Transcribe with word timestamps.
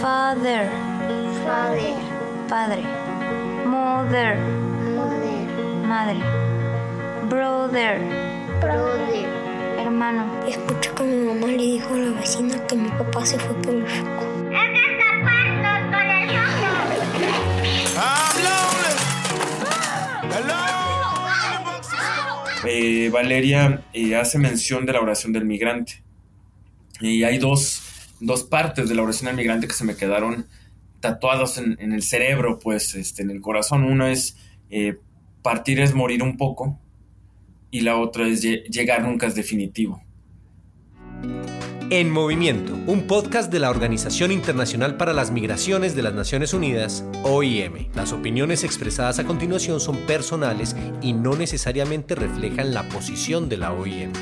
Father. 0.00 0.70
Father. 1.44 1.94
Padre. 2.48 2.82
Mother. 3.66 4.36
Mother. 4.96 5.46
Madre. 5.84 6.16
Brother. 7.28 8.00
Brother. 8.60 9.26
Hermano. 9.78 10.24
Escuché 10.48 10.90
que 10.94 11.02
mi 11.04 11.26
mamá 11.26 11.48
le 11.48 11.62
dijo 11.62 11.92
a 11.92 11.98
la 11.98 12.18
vecina 12.18 12.66
que 12.66 12.76
mi 12.76 12.88
papá 12.88 13.26
se 13.26 13.38
fue 13.38 13.54
por 13.62 13.74
el 13.74 13.86
foco. 13.86 14.24
Eh, 22.64 23.10
Valeria 23.10 23.82
eh, 23.92 24.16
hace 24.16 24.38
mención 24.38 24.86
de 24.86 24.92
la 24.94 25.00
oración 25.00 25.32
del 25.32 25.44
migrante. 25.44 26.02
Y 27.00 27.22
hay 27.22 27.36
dos, 27.36 27.89
dos 28.20 28.44
partes 28.44 28.88
de 28.88 28.94
la 28.94 29.02
oración 29.02 29.26
del 29.26 29.36
migrante 29.36 29.66
que 29.66 29.74
se 29.74 29.84
me 29.84 29.96
quedaron 29.96 30.46
tatuados 31.00 31.58
en, 31.58 31.76
en 31.80 31.92
el 31.92 32.02
cerebro, 32.02 32.58
pues 32.58 32.94
este, 32.94 33.22
en 33.22 33.30
el 33.30 33.40
corazón. 33.40 33.84
Uno 33.84 34.06
es 34.06 34.36
eh, 34.70 34.98
partir 35.42 35.80
es 35.80 35.94
morir 35.94 36.22
un 36.22 36.36
poco 36.36 36.78
y 37.70 37.80
la 37.80 37.96
otra 37.96 38.26
es 38.28 38.44
lle- 38.44 38.64
llegar 38.64 39.02
nunca 39.02 39.26
es 39.26 39.34
definitivo. 39.34 40.02
En 41.92 42.08
Movimiento, 42.08 42.74
un 42.86 43.08
podcast 43.08 43.50
de 43.50 43.58
la 43.58 43.68
Organización 43.68 44.30
Internacional 44.30 44.96
para 44.96 45.12
las 45.12 45.32
Migraciones 45.32 45.96
de 45.96 46.02
las 46.02 46.14
Naciones 46.14 46.54
Unidas, 46.54 47.04
OIM. 47.24 47.88
Las 47.94 48.12
opiniones 48.12 48.62
expresadas 48.62 49.18
a 49.18 49.24
continuación 49.24 49.80
son 49.80 49.96
personales 50.06 50.76
y 51.02 51.14
no 51.14 51.34
necesariamente 51.34 52.14
reflejan 52.14 52.74
la 52.74 52.88
posición 52.88 53.48
de 53.48 53.56
la 53.56 53.72
OIM. 53.72 54.12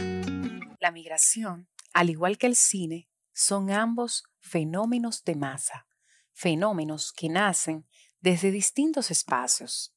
La 0.81 0.91
migración, 0.93 1.69
al 1.93 2.09
igual 2.09 2.39
que 2.39 2.47
el 2.47 2.55
cine, 2.57 3.08
son 3.39 3.71
ambos 3.71 4.25
fenómenos 4.41 5.23
de 5.23 5.37
masa, 5.37 5.87
fenómenos 6.33 7.13
que 7.13 7.29
nacen 7.29 7.87
desde 8.21 8.51
distintos 8.51 9.13
espacios. 9.13 9.95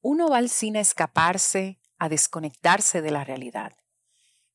Uno 0.00 0.28
va 0.28 0.36
al 0.36 0.48
cine 0.48 0.78
a 0.78 0.82
escaparse, 0.82 1.80
a 1.98 2.08
desconectarse 2.08 3.02
de 3.02 3.10
la 3.10 3.24
realidad, 3.24 3.72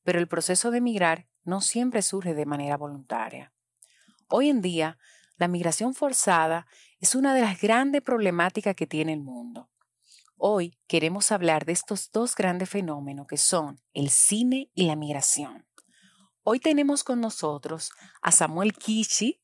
pero 0.02 0.18
el 0.18 0.28
proceso 0.28 0.70
de 0.70 0.80
migrar 0.80 1.28
no 1.44 1.60
siempre 1.60 2.00
surge 2.00 2.32
de 2.32 2.46
manera 2.46 2.78
voluntaria. 2.78 3.52
Hoy 4.28 4.48
en 4.48 4.62
día, 4.62 4.96
la 5.36 5.46
migración 5.46 5.92
forzada 5.92 6.66
es 7.00 7.14
una 7.14 7.34
de 7.34 7.42
las 7.42 7.60
grandes 7.60 8.00
problemáticas 8.00 8.74
que 8.74 8.86
tiene 8.86 9.12
el 9.12 9.20
mundo. 9.20 9.68
Hoy 10.36 10.78
queremos 10.86 11.32
hablar 11.32 11.66
de 11.66 11.72
estos 11.72 12.10
dos 12.10 12.34
grandes 12.34 12.70
fenómenos 12.70 13.26
que 13.26 13.36
son 13.36 13.82
el 13.92 14.08
cine 14.08 14.70
y 14.74 14.86
la 14.86 14.96
migración. 14.96 15.66
Hoy 16.44 16.58
tenemos 16.58 17.04
con 17.04 17.20
nosotros 17.20 17.92
a 18.20 18.32
Samuel 18.32 18.72
Kishi, 18.72 19.40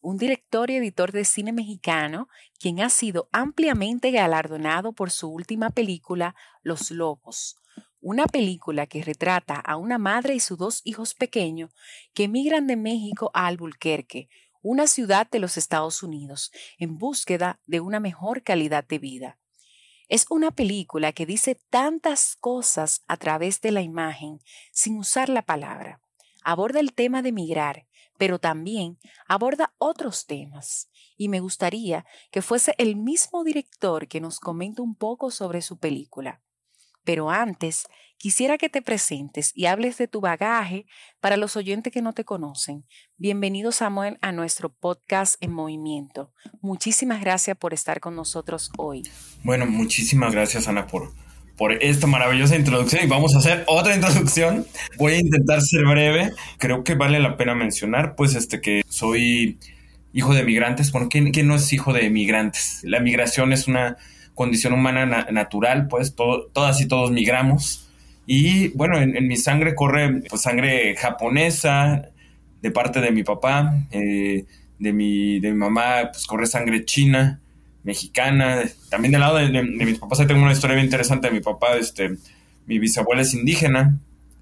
un 0.00 0.16
director 0.16 0.70
y 0.70 0.76
editor 0.76 1.12
de 1.12 1.26
cine 1.26 1.52
mexicano, 1.52 2.30
quien 2.58 2.80
ha 2.80 2.88
sido 2.88 3.28
ampliamente 3.32 4.10
galardonado 4.12 4.94
por 4.94 5.10
su 5.10 5.28
última 5.28 5.68
película, 5.68 6.34
Los 6.62 6.90
Lobos, 6.90 7.56
una 8.00 8.24
película 8.24 8.86
que 8.86 9.04
retrata 9.04 9.56
a 9.56 9.76
una 9.76 9.98
madre 9.98 10.34
y 10.36 10.40
sus 10.40 10.56
dos 10.56 10.80
hijos 10.84 11.14
pequeños 11.14 11.70
que 12.14 12.24
emigran 12.24 12.66
de 12.66 12.76
México 12.76 13.30
a 13.34 13.46
Albuquerque, 13.46 14.30
una 14.62 14.86
ciudad 14.86 15.28
de 15.28 15.40
los 15.40 15.58
Estados 15.58 16.02
Unidos, 16.02 16.50
en 16.78 16.96
búsqueda 16.96 17.60
de 17.66 17.80
una 17.80 18.00
mejor 18.00 18.42
calidad 18.42 18.86
de 18.86 18.98
vida. 18.98 19.38
Es 20.08 20.24
una 20.30 20.50
película 20.50 21.12
que 21.12 21.26
dice 21.26 21.60
tantas 21.68 22.36
cosas 22.36 23.04
a 23.06 23.18
través 23.18 23.60
de 23.60 23.70
la 23.70 23.82
imagen 23.82 24.40
sin 24.72 24.96
usar 24.96 25.28
la 25.28 25.42
palabra. 25.42 26.00
Aborda 26.50 26.80
el 26.80 26.94
tema 26.94 27.20
de 27.20 27.30
migrar, 27.30 27.86
pero 28.16 28.38
también 28.38 28.98
aborda 29.26 29.74
otros 29.76 30.24
temas. 30.24 30.88
Y 31.18 31.28
me 31.28 31.40
gustaría 31.40 32.06
que 32.30 32.40
fuese 32.40 32.74
el 32.78 32.96
mismo 32.96 33.44
director 33.44 34.08
que 34.08 34.22
nos 34.22 34.40
comente 34.40 34.80
un 34.80 34.94
poco 34.94 35.30
sobre 35.30 35.60
su 35.60 35.78
película. 35.78 36.40
Pero 37.04 37.28
antes, 37.28 37.86
quisiera 38.16 38.56
que 38.56 38.70
te 38.70 38.80
presentes 38.80 39.52
y 39.54 39.66
hables 39.66 39.98
de 39.98 40.08
tu 40.08 40.22
bagaje 40.22 40.86
para 41.20 41.36
los 41.36 41.54
oyentes 41.54 41.92
que 41.92 42.00
no 42.00 42.14
te 42.14 42.24
conocen. 42.24 42.86
Bienvenido 43.18 43.70
Samuel 43.70 44.16
a 44.22 44.32
nuestro 44.32 44.72
podcast 44.72 45.36
en 45.42 45.52
movimiento. 45.52 46.32
Muchísimas 46.62 47.20
gracias 47.20 47.58
por 47.58 47.74
estar 47.74 48.00
con 48.00 48.16
nosotros 48.16 48.72
hoy. 48.78 49.02
Bueno, 49.44 49.66
muchísimas 49.66 50.32
gracias 50.32 50.66
Ana 50.66 50.86
por, 50.86 51.12
por 51.58 51.72
esta 51.72 52.06
maravillosa 52.06 52.56
introducción 52.56 53.02
y 53.04 53.08
vamos 53.08 53.34
a 53.34 53.38
hacer 53.38 53.64
otra 53.66 53.94
introducción. 53.94 54.64
Voy 54.96 55.14
a 55.14 55.18
intentar 55.18 55.60
ser 55.60 55.84
breve. 55.84 56.30
Creo 56.58 56.84
que 56.84 56.94
vale 56.94 57.18
la 57.20 57.36
pena 57.36 57.54
mencionar 57.54 58.14
pues 58.14 58.34
este 58.36 58.60
que 58.60 58.82
soy 58.88 59.58
hijo 60.12 60.34
de 60.34 60.44
migrantes. 60.44 60.92
Bueno, 60.92 61.08
¿quién, 61.10 61.32
no 61.46 61.56
es 61.56 61.72
hijo 61.72 61.92
de 61.92 62.08
migrantes? 62.10 62.80
La 62.84 63.00
migración 63.00 63.52
es 63.52 63.66
una 63.68 63.96
condición 64.34 64.72
humana 64.72 65.04
na- 65.04 65.26
natural, 65.32 65.88
pues 65.88 66.14
to- 66.14 66.48
todas 66.54 66.80
y 66.80 66.86
todos 66.86 67.10
migramos. 67.10 67.88
Y 68.24 68.68
bueno, 68.68 68.98
en, 68.98 69.16
en 69.16 69.26
mi 69.26 69.36
sangre 69.36 69.74
corre 69.74 70.22
pues, 70.28 70.42
sangre 70.42 70.94
japonesa 70.96 72.08
de 72.62 72.70
parte 72.70 73.00
de 73.00 73.10
mi 73.10 73.24
papá, 73.24 73.74
eh, 73.90 74.44
de, 74.78 74.92
mi, 74.92 75.40
de 75.40 75.50
mi 75.50 75.56
mamá 75.58 76.10
pues 76.12 76.26
corre 76.26 76.46
sangre 76.46 76.84
china, 76.84 77.40
mexicana, 77.88 78.62
también 78.90 79.12
del 79.12 79.22
lado 79.22 79.36
de, 79.38 79.62
mis 79.62 79.98
papás 79.98 80.20
ahí 80.20 80.26
tengo 80.26 80.42
una 80.42 80.52
historia 80.52 80.76
bien 80.76 80.84
interesante 80.84 81.28
de 81.28 81.34
mi 81.34 81.40
papá, 81.40 81.76
este, 81.76 82.16
mi 82.66 82.78
bisabuela 82.78 83.22
es 83.22 83.32
indígena, 83.32 83.98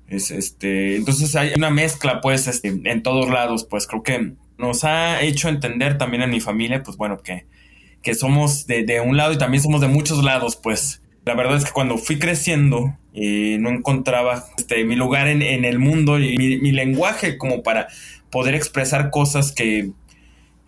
es, 0.09 0.33
este, 0.33 0.97
entonces 0.97 1.35
hay 1.37 1.53
una 1.57 1.71
mezcla 1.71 2.21
pues 2.21 2.49
este, 2.49 2.69
en 2.69 3.03
todos 3.05 3.31
lados, 3.31 3.65
pues 3.65 3.87
creo 3.87 4.03
que 4.03 4.33
nos 4.59 4.83
ha 4.83 5.23
hecho 5.23 5.49
entender 5.49 5.97
también 5.97 6.25
en 6.25 6.31
mi 6.31 6.41
familia, 6.41 6.83
pues 6.83 6.97
bueno, 6.97 7.23
que, 7.23 7.47
que 8.03 8.15
somos 8.15 8.67
de, 8.67 8.85
de 8.85 9.01
un 9.01 9.17
lado 9.17 9.33
y 9.33 9.39
también 9.39 9.63
somos 9.63 9.81
de 9.81 9.89
muchos 9.89 10.23
lados, 10.23 10.57
pues. 10.57 11.01
La 11.25 11.35
verdad 11.35 11.57
es 11.57 11.65
que 11.65 11.73
cuando 11.73 11.99
fui 11.99 12.21
creciendo 12.21 12.97
eh, 13.13 13.57
no 13.59 13.71
encontraba 13.71 14.45
este, 14.59 14.85
mi 14.85 14.95
lugar 14.95 15.27
en, 15.27 15.43
en 15.43 15.65
el 15.65 15.81
mundo 15.81 16.21
y 16.21 16.37
mi 16.39 16.71
lenguaje 16.71 17.37
como 17.37 17.65
para 17.65 17.89
poder 18.31 18.55
expresar 18.55 19.11
cosas 19.11 19.51
que, 19.51 19.91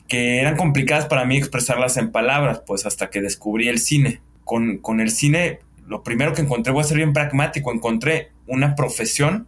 que 0.08 0.40
eran 0.40 0.56
complicadas 0.56 1.06
para 1.06 1.24
mí 1.26 1.36
expresarlas 1.36 1.96
en 1.98 2.10
palabras, 2.10 2.62
pues 2.66 2.86
hasta 2.86 3.10
que 3.10 3.20
descubrí 3.20 3.68
el 3.68 3.78
cine. 3.78 4.20
Con, 4.44 4.78
con 4.78 5.00
el 5.00 5.10
cine, 5.10 5.60
lo 5.86 6.02
primero 6.02 6.32
que 6.32 6.40
encontré, 6.42 6.72
voy 6.72 6.80
a 6.80 6.84
ser 6.84 6.96
bien 6.96 7.12
pragmático, 7.12 7.72
encontré 7.72 8.30
una 8.46 8.74
profesión 8.74 9.46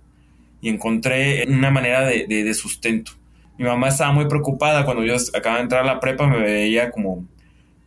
y 0.60 0.68
encontré 0.68 1.46
una 1.48 1.70
manera 1.70 2.02
de, 2.02 2.26
de, 2.26 2.44
de 2.44 2.54
sustento. 2.54 3.12
Mi 3.56 3.64
mamá 3.64 3.88
estaba 3.88 4.12
muy 4.12 4.26
preocupada 4.26 4.84
cuando 4.84 5.04
yo 5.04 5.16
acababa 5.34 5.56
de 5.56 5.62
entrar 5.62 5.82
a 5.82 5.86
la 5.86 6.00
prepa, 6.00 6.26
me 6.26 6.38
veía 6.38 6.90
como, 6.90 7.26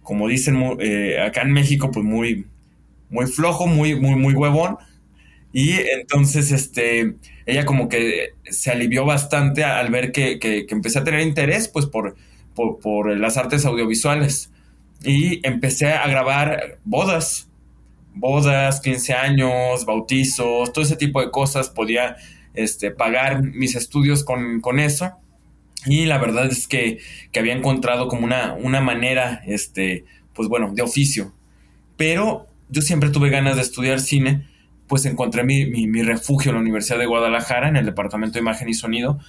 como 0.02 0.28
dicen 0.28 0.60
eh, 0.80 1.20
acá 1.20 1.44
en 1.44 1.52
México, 1.52 1.92
pues 1.92 2.04
muy, 2.04 2.48
muy 3.10 3.28
flojo, 3.28 3.68
muy, 3.68 3.96
muy, 4.00 4.16
muy 4.16 4.34
huevón. 4.34 4.78
Y 5.52 5.74
entonces, 6.00 6.52
este, 6.52 7.16
ella 7.46 7.66
como 7.66 7.88
que 7.88 8.34
se 8.46 8.72
alivió 8.72 9.06
bastante 9.06 9.64
al 9.64 9.92
ver 9.92 10.12
que, 10.12 10.40
que, 10.40 10.66
que 10.66 10.74
empecé 10.74 10.98
a 11.00 11.04
tener 11.04 11.22
interés, 11.22 11.68
pues, 11.68 11.86
por, 11.86 12.16
por, 12.56 12.80
por 12.80 13.18
las 13.18 13.38
artes 13.38 13.66
audiovisuales. 13.66 14.52
Y 15.03 15.46
empecé 15.46 15.91
a 15.91 16.08
grabar 16.08 16.78
bodas, 16.86 17.50
bodas, 18.16 18.80
15 18.81 19.14
años, 19.14 19.86
bautizos, 19.86 20.72
todo 20.72 20.84
ese 20.84 20.96
tipo 20.96 21.22
de 21.22 21.31
cosas. 21.31 21.69
Podía 21.69 22.16
este, 22.53 22.92
pagar 22.92 23.44
mis 23.44 23.75
estudios 23.75 24.24
con, 24.24 24.62
con 24.62 24.80
eso. 24.80 25.12
Y 25.86 26.06
la 26.06 26.18
verdad 26.18 26.46
es 26.46 26.68
que, 26.68 27.00
que 27.31 27.40
había 27.40 27.53
encontrado 27.53 28.08
como 28.08 28.24
una, 28.24 28.53
una 28.53 28.80
manera, 28.80 29.42
este, 29.46 30.06
pues 30.34 30.47
bueno, 30.47 30.72
de 30.74 30.81
oficio. 30.81 31.34
Pero 31.97 32.47
yo 32.69 32.81
siempre 32.81 33.09
tuve 33.09 33.30
ganas 33.30 33.58
de 33.58 33.62
estudiar 33.63 34.00
cine, 34.00 34.47
pues 34.88 35.06
encontré 35.06 35.44
mi, 35.44 35.66
mi, 35.66 35.88
mi 35.88 36.02
refugio 36.02 36.52
en 36.52 36.56
la 36.56 36.62
Universidad 36.62 37.00
de 37.00 37.06
Guadalajara, 37.06 37.68
en 37.68 37.75
el 37.75 37.86
Departamento 37.86 38.36
de 38.36 38.40
Imagen 38.40 38.69
y 38.69 38.74
Sonido, 38.74 39.19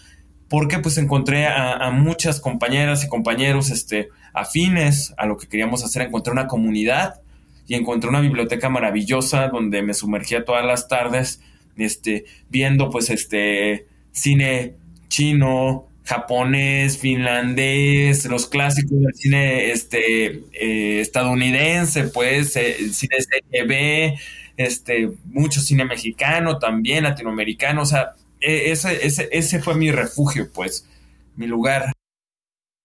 porque 0.49 0.78
pues 0.78 0.99
encontré 0.99 1.47
a, 1.47 1.91
muchas 1.91 2.41
compañeras 2.41 3.05
y 3.05 3.09
compañeros 3.09 3.70
este, 3.70 4.08
afines 4.32 5.14
a 5.17 5.26
lo 5.26 5.37
que 5.37 5.49
queríamos 5.49 5.85
hacer, 5.85 6.02
encontré 6.02 6.32
una 6.32 6.46
comunidad 6.46 7.20
y 7.67 7.75
encontré 7.75 8.11
una 8.11 8.20
biblioteca 8.20 8.69
maravillosa 8.69 9.49
donde 9.49 9.82
me 9.82 9.94
sumergía 9.94 10.44
todas 10.44 10.64
las 10.64 10.88
tardes 10.88 11.41
este, 11.76 12.25
viendo 12.50 12.91
pues 12.91 13.11
este 13.11 13.87
cine 14.12 14.75
chino, 15.08 15.88
japonés, 16.05 16.99
finlandés, 16.99 18.26
los 18.26 18.47
clásicos 18.47 19.00
del 19.00 19.14
cine 19.14 19.70
este, 19.70 20.43
eh, 20.52 21.00
estadounidense, 21.00 22.05
pues, 22.05 22.56
eh, 22.56 22.76
el 22.79 22.94
cine 22.94 23.17
serie 23.20 23.64
B, 23.64 24.19
este, 24.56 25.11
mucho 25.25 25.61
cine 25.61 25.85
mexicano 25.85 26.58
también, 26.58 27.05
latinoamericano, 27.05 27.82
o 27.82 27.87
sea, 27.87 28.14
ese, 28.40 29.06
ese, 29.06 29.28
ese 29.32 29.60
fue 29.60 29.75
mi 29.75 29.90
refugio, 29.90 30.50
pues, 30.52 30.88
mi 31.36 31.46
lugar. 31.46 31.92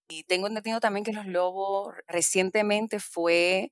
Y 0.09 0.23
tengo 0.23 0.47
entendido 0.47 0.79
también 0.79 1.03
que 1.03 1.13
Los 1.13 1.27
Lobos 1.27 1.93
recientemente 2.07 2.99
fue 2.99 3.71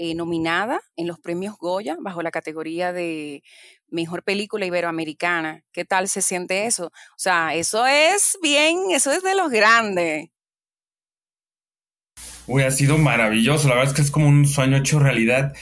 eh, 0.00 0.14
nominada 0.14 0.80
en 0.96 1.08
los 1.08 1.18
premios 1.18 1.56
Goya 1.58 1.96
bajo 2.00 2.22
la 2.22 2.30
categoría 2.30 2.92
de 2.92 3.42
Mejor 3.88 4.22
Película 4.22 4.64
Iberoamericana. 4.64 5.64
¿Qué 5.72 5.84
tal 5.84 6.08
se 6.08 6.22
siente 6.22 6.66
eso? 6.66 6.86
O 6.86 7.18
sea, 7.18 7.54
eso 7.54 7.84
es 7.84 8.38
bien, 8.40 8.78
eso 8.92 9.10
es 9.10 9.24
de 9.24 9.34
los 9.34 9.50
grandes. 9.50 10.28
Uy, 12.46 12.62
ha 12.62 12.70
sido 12.70 12.96
maravilloso. 12.96 13.68
La 13.68 13.74
verdad 13.74 13.90
es 13.90 13.96
que 13.96 14.02
es 14.02 14.10
como 14.10 14.28
un 14.28 14.46
sueño 14.46 14.76
hecho 14.76 15.00
realidad. 15.00 15.52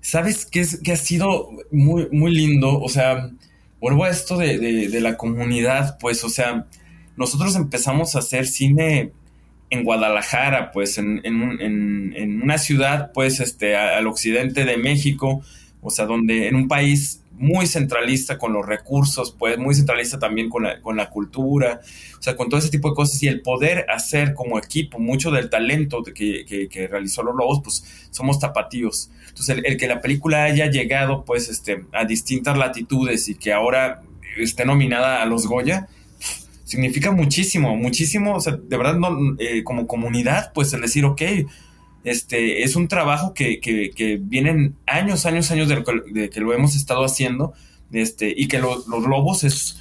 ¿Sabes 0.00 0.46
qué, 0.46 0.60
es, 0.60 0.80
que 0.80 0.92
ha 0.92 0.96
sido 0.96 1.50
muy, 1.72 2.08
muy 2.12 2.32
lindo? 2.32 2.80
O 2.80 2.88
sea, 2.88 3.30
vuelvo 3.80 4.04
a 4.04 4.10
esto 4.10 4.36
de, 4.36 4.58
de, 4.58 5.00
la 5.00 5.16
comunidad, 5.16 5.98
pues, 5.98 6.22
o 6.24 6.28
sea, 6.28 6.66
nosotros 7.16 7.56
empezamos 7.56 8.14
a 8.14 8.20
hacer 8.20 8.46
cine 8.46 9.12
en 9.70 9.84
Guadalajara, 9.84 10.70
pues, 10.72 10.98
en, 10.98 11.20
en, 11.24 12.12
en 12.16 12.42
una 12.42 12.58
ciudad, 12.58 13.10
pues, 13.12 13.40
este, 13.40 13.76
al 13.76 14.06
occidente 14.06 14.64
de 14.64 14.76
México, 14.76 15.42
o 15.80 15.90
sea, 15.90 16.06
donde 16.06 16.48
en 16.48 16.56
un 16.56 16.68
país 16.68 17.20
muy 17.40 17.66
centralista 17.66 18.36
con 18.36 18.52
los 18.52 18.66
recursos, 18.66 19.34
pues 19.36 19.56
muy 19.56 19.74
centralista 19.74 20.18
también 20.18 20.50
con 20.50 20.64
la, 20.64 20.80
con 20.82 20.94
la 20.94 21.08
cultura, 21.08 21.80
o 22.18 22.22
sea, 22.22 22.36
con 22.36 22.50
todo 22.50 22.60
ese 22.60 22.68
tipo 22.68 22.90
de 22.90 22.94
cosas 22.94 23.22
y 23.22 23.28
el 23.28 23.40
poder 23.40 23.86
hacer 23.88 24.34
como 24.34 24.58
equipo 24.58 24.98
mucho 24.98 25.30
del 25.30 25.48
talento 25.48 26.02
que, 26.02 26.68
que, 26.70 26.86
realizó 26.86 27.22
los 27.22 27.34
Lobos, 27.34 27.62
pues 27.64 28.08
somos 28.10 28.38
tapatíos. 28.38 29.10
Entonces, 29.40 29.64
el, 29.64 29.76
que 29.78 29.88
la 29.88 30.00
película 30.00 30.44
haya 30.44 30.70
llegado 30.70 31.24
pues 31.24 31.48
este, 31.48 31.84
a 31.92 32.04
distintas 32.04 32.58
latitudes 32.58 33.28
y 33.28 33.34
que 33.34 33.52
ahora 33.52 34.02
esté 34.36 34.66
nominada 34.66 35.22
a 35.22 35.26
los 35.26 35.46
Goya, 35.46 35.88
significa 36.64 37.10
muchísimo, 37.10 37.76
muchísimo, 37.76 38.34
o 38.34 38.40
sea, 38.40 38.56
de 38.56 38.76
verdad, 38.76 38.96
no, 38.96 39.16
eh, 39.38 39.64
como 39.64 39.86
comunidad, 39.86 40.52
pues 40.52 40.72
el 40.72 40.82
decir, 40.82 41.04
ok, 41.04 41.22
este, 42.04 42.62
es 42.62 42.76
un 42.76 42.86
trabajo 42.86 43.34
que, 43.34 43.60
que, 43.60 44.18
vienen 44.20 44.76
años, 44.86 45.26
años, 45.26 45.50
años 45.50 45.68
de, 45.68 46.30
que 46.30 46.40
lo 46.40 46.52
hemos 46.52 46.76
estado 46.76 47.04
haciendo, 47.04 47.54
este, 47.92 48.32
y 48.36 48.46
que 48.46 48.58
los 48.58 48.86
lobos 48.86 49.42
es, 49.42 49.78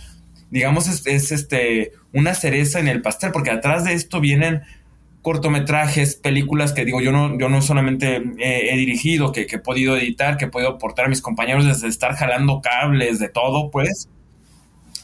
digamos, 0.50 0.88
es, 0.88 1.32
este, 1.32 1.92
una 2.14 2.34
cereza 2.34 2.80
en 2.80 2.88
el 2.88 3.02
pastel, 3.02 3.32
porque 3.32 3.52
atrás 3.52 3.84
de 3.84 3.94
esto 3.94 4.20
vienen 4.20 4.62
cortometrajes, 5.22 6.16
películas 6.16 6.74
que 6.74 6.86
digo, 6.86 7.02
yo 7.02 7.12
no, 7.12 7.38
yo 7.38 7.50
no 7.50 7.62
solamente 7.62 8.22
he, 8.40 8.78
dirigido, 8.78 9.32
que, 9.32 9.48
he 9.50 9.60
podido 9.60 9.98
editar, 9.98 10.38
que 10.38 10.46
he 10.46 10.48
podido 10.50 10.72
aportar 10.72 11.06
a 11.06 11.10
mis 11.10 11.22
compañeros 11.22 11.66
desde 11.66 11.88
estar 11.88 12.16
jalando 12.16 12.62
cables, 12.62 13.20
de 13.20 13.30
todo, 13.30 13.70
pues. 13.70 14.10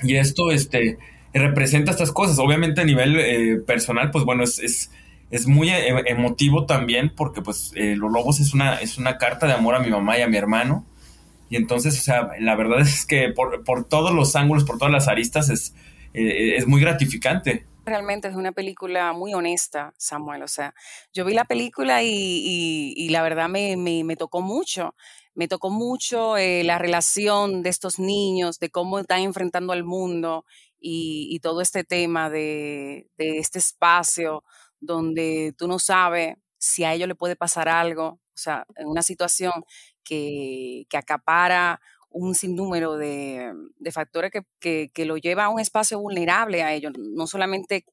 Y 0.03 0.15
esto, 0.15 0.51
este, 0.51 0.97
representa 1.33 1.91
estas 1.91 2.11
cosas. 2.11 2.39
Obviamente 2.39 2.81
a 2.81 2.85
nivel 2.85 3.17
eh, 3.19 3.57
personal, 3.65 4.11
pues 4.11 4.23
bueno, 4.23 4.43
es 4.43 4.89
es 5.31 5.47
muy 5.47 5.69
e-, 5.69 6.03
emotivo 6.07 6.65
también 6.65 7.11
porque 7.15 7.41
pues 7.41 7.71
eh, 7.75 7.95
Los 7.95 8.11
Lobos 8.11 8.39
es 8.39 8.53
una, 8.53 8.75
es 8.75 8.97
una 8.97 9.17
carta 9.17 9.47
de 9.47 9.53
amor 9.53 9.75
a 9.75 9.79
mi 9.79 9.89
mamá 9.89 10.17
y 10.17 10.21
a 10.21 10.27
mi 10.27 10.37
hermano. 10.37 10.85
Y 11.49 11.57
entonces, 11.57 11.99
o 11.99 12.01
sea, 12.01 12.29
la 12.39 12.55
verdad 12.55 12.81
es 12.81 13.05
que 13.05 13.29
por, 13.29 13.85
todos 13.85 14.13
los 14.13 14.35
ángulos, 14.35 14.63
por 14.63 14.77
todas 14.77 14.91
las 14.91 15.07
aristas, 15.07 15.49
es, 15.49 15.75
eh, 16.13 16.55
es 16.57 16.67
muy 16.67 16.81
gratificante. 16.81 17.65
Realmente 17.85 18.27
es 18.27 18.35
una 18.35 18.51
película 18.51 19.13
muy 19.13 19.33
honesta, 19.33 19.93
Samuel. 19.97 20.41
O 20.43 20.47
sea, 20.47 20.73
yo 21.13 21.23
vi 21.23 21.33
la 21.33 21.45
película 21.45 22.01
y, 22.03 23.07
la 23.09 23.21
verdad 23.21 23.47
me, 23.47 23.77
me, 23.77 24.15
tocó 24.15 24.41
mucho. 24.41 24.95
Me 25.35 25.47
tocó 25.47 25.69
mucho 25.69 26.37
eh, 26.37 26.63
la 26.63 26.79
relación 26.79 27.61
de 27.61 27.69
estos 27.69 27.99
niños, 27.99 28.57
de 28.59 28.69
cómo 28.71 28.99
están 28.99 29.19
enfrentando 29.19 29.73
al 29.73 29.83
mundo 29.83 30.45
y, 30.79 31.39
todo 31.41 31.61
este 31.61 31.83
tema 31.83 32.29
de, 32.29 33.09
de 33.17 33.37
este 33.37 33.59
espacio 33.59 34.43
donde 34.79 35.53
tú 35.57 35.67
no 35.67 35.77
sabes 35.77 36.37
si 36.57 36.83
a 36.83 36.93
ellos 36.93 37.07
le 37.07 37.15
puede 37.15 37.35
pasar 37.35 37.69
algo, 37.69 38.07
o 38.07 38.37
sea, 38.37 38.65
en 38.75 38.87
una 38.87 39.03
situación 39.03 39.53
que, 40.03 40.87
acapara 40.93 41.81
un 42.15 42.33
sinnúmero 42.33 42.95
de, 42.95 43.53
factores 43.91 44.31
que, 44.59 45.05
lo 45.05 45.17
lleva 45.17 45.45
a 45.45 45.49
un 45.49 45.59
espacio 45.59 45.99
vulnerable 45.99 46.63
a 46.63 46.73
ellos, 46.73 46.93
no 46.97 47.27
solamente 47.27 47.85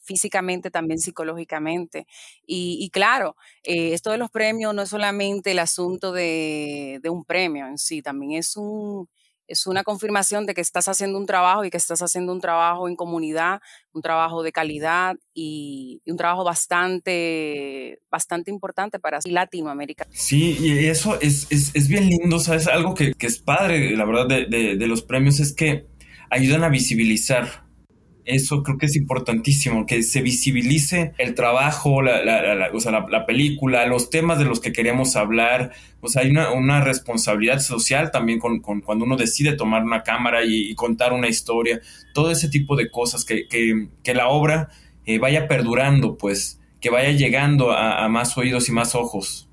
físicamente, 0.00 0.70
también 0.70 1.00
psicológicamente. 1.00 2.06
Y, 2.46 2.90
claro, 2.90 3.36
eh, 3.62 3.94
esto 3.94 4.10
de 4.10 4.18
los 4.18 4.30
premios 4.30 4.74
no 4.74 4.82
es 4.82 4.90
solamente 4.90 5.52
el 5.52 5.58
asunto 5.58 6.12
de, 6.12 7.00
de 7.02 7.08
un 7.08 7.24
premio 7.24 7.66
en 7.66 7.78
sí, 7.78 8.02
también 8.02 8.32
es 8.32 8.54
un, 8.56 9.08
es 9.50 9.66
una 9.66 9.82
confirmación 9.82 10.46
de 10.46 10.54
que 10.54 10.60
estás 10.60 10.86
haciendo 10.86 11.18
un 11.18 11.26
trabajo 11.26 11.64
y 11.64 11.70
que 11.70 11.76
estás 11.76 12.00
haciendo 12.02 12.32
un 12.32 12.40
trabajo 12.40 12.88
en 12.88 12.94
comunidad, 12.94 13.60
un 13.92 14.00
trabajo 14.00 14.44
de 14.44 14.52
calidad 14.52 15.16
y, 15.34 16.00
un 16.06 16.16
trabajo 16.16 16.44
bastante, 16.44 18.00
bastante 18.10 18.50
importante 18.50 19.00
para 19.00 19.18
Latinoamérica. 19.24 20.06
Sí, 20.12 20.56
y 20.60 20.86
eso 20.86 21.20
es, 21.20 21.48
es, 21.50 21.88
bien 21.88 22.08
lindo, 22.08 22.38
¿sabes? 22.38 22.68
Algo 22.68 22.94
que, 22.94 23.12
que, 23.14 23.26
es 23.26 23.38
padre, 23.40 23.96
la 23.96 24.04
verdad, 24.04 24.28
de, 24.28 24.76
de 24.76 24.86
los 24.86 25.02
premios 25.02 25.40
es 25.40 25.52
que 25.52 25.86
ayudan 26.30 26.62
a 26.62 26.68
visibilizar 26.68 27.69
eso 28.30 28.62
creo 28.62 28.78
que 28.78 28.86
es 28.86 28.96
importantísimo, 28.96 29.86
que 29.86 30.02
se 30.02 30.22
visibilice 30.22 31.12
el 31.18 31.34
trabajo, 31.34 32.02
la, 32.02 32.70
o 32.72 32.80
sea, 32.80 32.92
la, 32.92 33.26
película, 33.26 33.86
los 33.86 34.10
temas 34.10 34.38
de 34.38 34.44
los 34.44 34.60
que 34.60 34.72
queríamos 34.72 35.16
hablar. 35.16 35.72
O 36.00 36.08
sea, 36.08 36.22
hay 36.22 36.30
una, 36.30 36.80
responsabilidad 36.80 37.60
social 37.60 38.10
también 38.10 38.38
con, 38.38 38.60
cuando 38.60 39.04
uno 39.04 39.16
decide 39.16 39.54
tomar 39.54 39.82
una 39.82 40.02
cámara 40.02 40.44
y, 40.44 40.74
contar 40.74 41.12
una 41.12 41.28
historia, 41.28 41.80
todo 42.14 42.30
ese 42.30 42.48
tipo 42.48 42.76
de 42.76 42.90
cosas, 42.90 43.24
que, 43.24 43.46
que, 43.48 44.14
la 44.14 44.28
obra 44.28 44.70
eh, 45.06 45.18
vaya 45.18 45.46
perdurando, 45.46 46.16
pues, 46.16 46.60
que 46.80 46.90
vaya 46.90 47.10
llegando 47.10 47.72
a, 47.72 48.04
a, 48.04 48.08
más 48.08 48.36
oídos 48.36 48.68
y 48.68 48.72
más 48.72 48.94
ojos. 48.94 49.48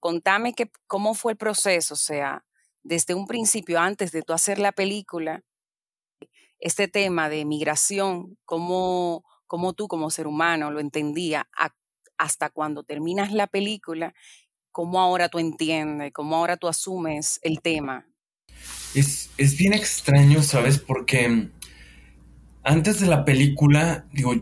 Contame 0.00 0.54
que, 0.54 0.70
cómo 0.86 1.14
fue 1.14 1.32
el 1.32 1.38
proceso, 1.38 1.94
o 1.94 1.96
sea, 1.96 2.44
desde 2.82 3.14
un 3.14 3.26
principio, 3.26 3.80
antes 3.80 4.12
de 4.12 4.22
tú 4.22 4.32
hacer 4.32 4.58
la 4.58 4.72
película, 4.72 5.42
este 6.58 6.88
tema 6.88 7.28
de 7.28 7.44
migración, 7.44 8.36
cómo, 8.44 9.22
tú 9.76 9.88
como 9.88 10.10
ser 10.10 10.26
humano 10.26 10.70
lo 10.70 10.80
entendía 10.80 11.48
hasta 12.18 12.50
cuando 12.50 12.82
terminas 12.82 13.32
la 13.32 13.46
película, 13.46 14.14
cómo 14.72 15.00
ahora 15.00 15.28
tú 15.28 15.38
entiendes, 15.38 16.12
cómo 16.12 16.36
ahora 16.36 16.56
tú 16.56 16.68
asumes 16.68 17.38
el 17.42 17.60
tema. 17.60 18.06
Es, 18.94 19.30
es 19.36 19.56
bien 19.56 19.74
extraño, 19.74 20.42
¿sabes? 20.42 20.78
Porque 20.78 21.50
antes 22.62 23.00
de 23.00 23.06
la 23.06 23.24
película, 23.24 24.06
digo, 24.12 24.34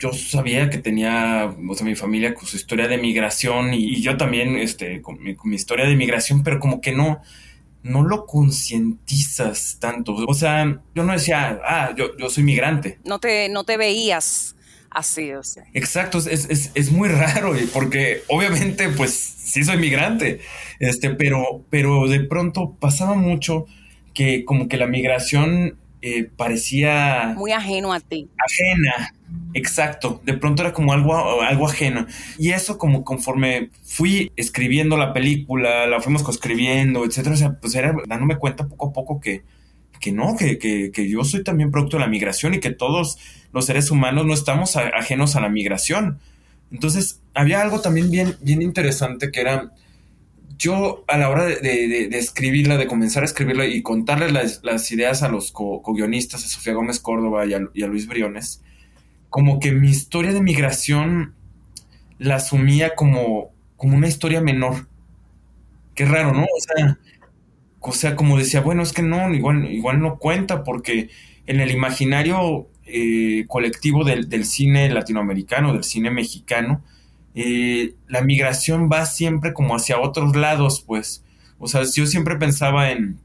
yo 0.00 0.12
sabía 0.12 0.70
que 0.70 0.78
tenía, 0.78 1.54
o 1.68 1.74
sea, 1.74 1.86
mi 1.86 1.94
familia 1.94 2.34
con 2.34 2.46
su 2.46 2.56
historia 2.56 2.88
de 2.88 2.98
migración 2.98 3.74
y, 3.74 4.00
yo 4.00 4.16
también, 4.16 4.56
este, 4.56 5.02
con 5.02 5.22
mi, 5.22 5.36
con 5.36 5.50
mi, 5.50 5.56
historia 5.56 5.86
de 5.86 5.94
migración, 5.94 6.42
pero 6.42 6.58
como 6.58 6.80
que 6.80 6.92
no, 6.92 7.20
no 7.82 8.02
lo 8.02 8.26
concientizas 8.26 9.78
tanto. 9.80 10.14
O 10.26 10.34
sea, 10.34 10.80
yo 10.94 11.04
no 11.04 11.12
decía, 11.12 11.60
ah, 11.64 11.94
yo, 11.96 12.16
yo 12.16 12.28
soy 12.30 12.44
migrante. 12.44 12.98
No 13.04 13.18
te, 13.18 13.48
no 13.48 13.64
te 13.64 13.76
veías 13.76 14.56
así, 14.90 15.32
o 15.32 15.42
sea. 15.42 15.64
Exacto, 15.72 16.18
es, 16.18 16.70
es, 16.74 16.92
muy 16.92 17.08
raro, 17.08 17.54
porque 17.72 18.22
obviamente, 18.28 18.88
pues 18.88 19.12
sí 19.12 19.64
soy 19.64 19.78
migrante, 19.78 20.40
este, 20.78 21.10
pero, 21.10 21.64
pero 21.70 22.08
de 22.08 22.20
pronto 22.20 22.76
pasaba 22.78 23.14
mucho 23.14 23.66
que 24.14 24.44
como 24.44 24.68
que 24.68 24.76
la 24.76 24.86
migración 24.86 25.78
eh, 26.02 26.30
parecía... 26.36 27.34
Muy 27.36 27.52
ajeno 27.52 27.92
a 27.92 28.00
ti. 28.00 28.28
Ajena, 28.38 29.14
exacto. 29.54 30.20
De 30.24 30.34
pronto 30.34 30.62
era 30.62 30.72
como 30.72 30.92
algo, 30.92 31.42
algo 31.42 31.66
ajeno. 31.66 32.06
Y 32.38 32.50
eso 32.50 32.78
como 32.78 33.04
conforme 33.04 33.70
fui 33.82 34.32
escribiendo 34.36 34.96
la 34.96 35.12
película, 35.12 35.86
la 35.86 36.00
fuimos 36.00 36.22
coescribiendo, 36.22 37.04
etcétera, 37.04 37.34
o 37.34 37.38
sea, 37.38 37.52
pues 37.60 37.74
era 37.74 37.94
dándome 38.06 38.36
cuenta 38.36 38.66
poco 38.66 38.88
a 38.88 38.92
poco 38.92 39.20
que, 39.20 39.42
que 40.00 40.12
no, 40.12 40.36
que, 40.36 40.58
que, 40.58 40.90
que, 40.90 41.08
yo 41.08 41.24
soy 41.24 41.44
también 41.44 41.70
producto 41.70 41.98
de 41.98 42.04
la 42.04 42.08
migración 42.08 42.54
y 42.54 42.60
que 42.60 42.70
todos 42.70 43.18
los 43.52 43.66
seres 43.66 43.90
humanos 43.90 44.26
no 44.26 44.32
estamos 44.32 44.76
ajenos 44.76 45.36
a 45.36 45.40
la 45.40 45.48
migración. 45.48 46.18
Entonces, 46.72 47.20
había 47.34 47.60
algo 47.60 47.80
también 47.80 48.10
bien, 48.10 48.36
bien 48.40 48.62
interesante 48.62 49.30
que 49.30 49.40
era 49.40 49.72
yo 50.60 51.04
a 51.08 51.16
la 51.16 51.30
hora 51.30 51.46
de, 51.46 52.08
escribirla, 52.12 52.76
de 52.76 52.86
comenzar 52.86 53.22
a 53.22 53.26
escribirla 53.26 53.64
y 53.64 53.80
contarle 53.80 54.30
las, 54.30 54.92
ideas 54.92 55.22
a 55.22 55.30
los 55.30 55.52
co-guionistas, 55.52 56.44
a 56.44 56.48
Sofía 56.48 56.74
Gómez 56.74 57.00
Córdoba 57.00 57.46
y 57.46 57.54
a, 57.54 57.86
Luis 57.86 58.06
Briones, 58.06 58.62
como 59.30 59.58
que 59.58 59.72
mi 59.72 59.88
historia 59.88 60.34
de 60.34 60.42
migración 60.42 61.34
la 62.18 62.36
asumía 62.36 62.94
como, 62.94 63.54
como 63.76 63.96
una 63.96 64.06
historia 64.06 64.42
menor. 64.42 64.86
Qué 65.94 66.04
raro, 66.04 66.34
¿no? 66.34 66.42
O 66.42 66.60
sea, 66.60 66.98
o 67.80 67.92
sea, 67.92 68.14
como 68.14 68.36
decía, 68.36 68.60
bueno, 68.60 68.82
es 68.82 68.92
que 68.92 69.02
no, 69.02 69.32
igual, 69.34 69.64
igual 69.72 70.00
no 70.00 70.18
cuenta 70.18 70.62
porque 70.62 71.08
en 71.46 71.60
el 71.60 71.70
imaginario 71.70 72.68
eh, 72.84 73.46
colectivo 73.48 74.04
del, 74.04 74.28
del, 74.28 74.44
cine 74.44 74.90
latinoamericano, 74.90 75.72
del 75.72 75.84
cine 75.84 76.10
mexicano, 76.10 76.84
eh, 77.34 77.94
la 78.08 78.22
migración 78.22 78.88
va 78.90 79.06
siempre 79.06 79.52
como 79.52 79.76
hacia 79.76 80.00
otros 80.00 80.36
lados, 80.36 80.82
pues. 80.86 81.24
O 81.58 81.68
sea, 81.68 81.82
yo 81.84 82.06
siempre 82.06 82.36
pensaba 82.36 82.90
en, 82.90 83.20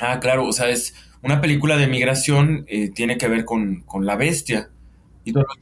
ah, 0.00 0.18
claro, 0.20 0.46
o 0.46 0.52
sea, 0.52 0.68
es 0.70 0.94
una 1.22 1.40
película 1.40 1.76
de 1.76 1.86
migración, 1.86 2.64
eh, 2.68 2.90
tiene 2.90 3.16
que 3.18 3.28
ver 3.28 3.44
con, 3.44 3.84
la 4.00 4.16
bestia. 4.16 4.70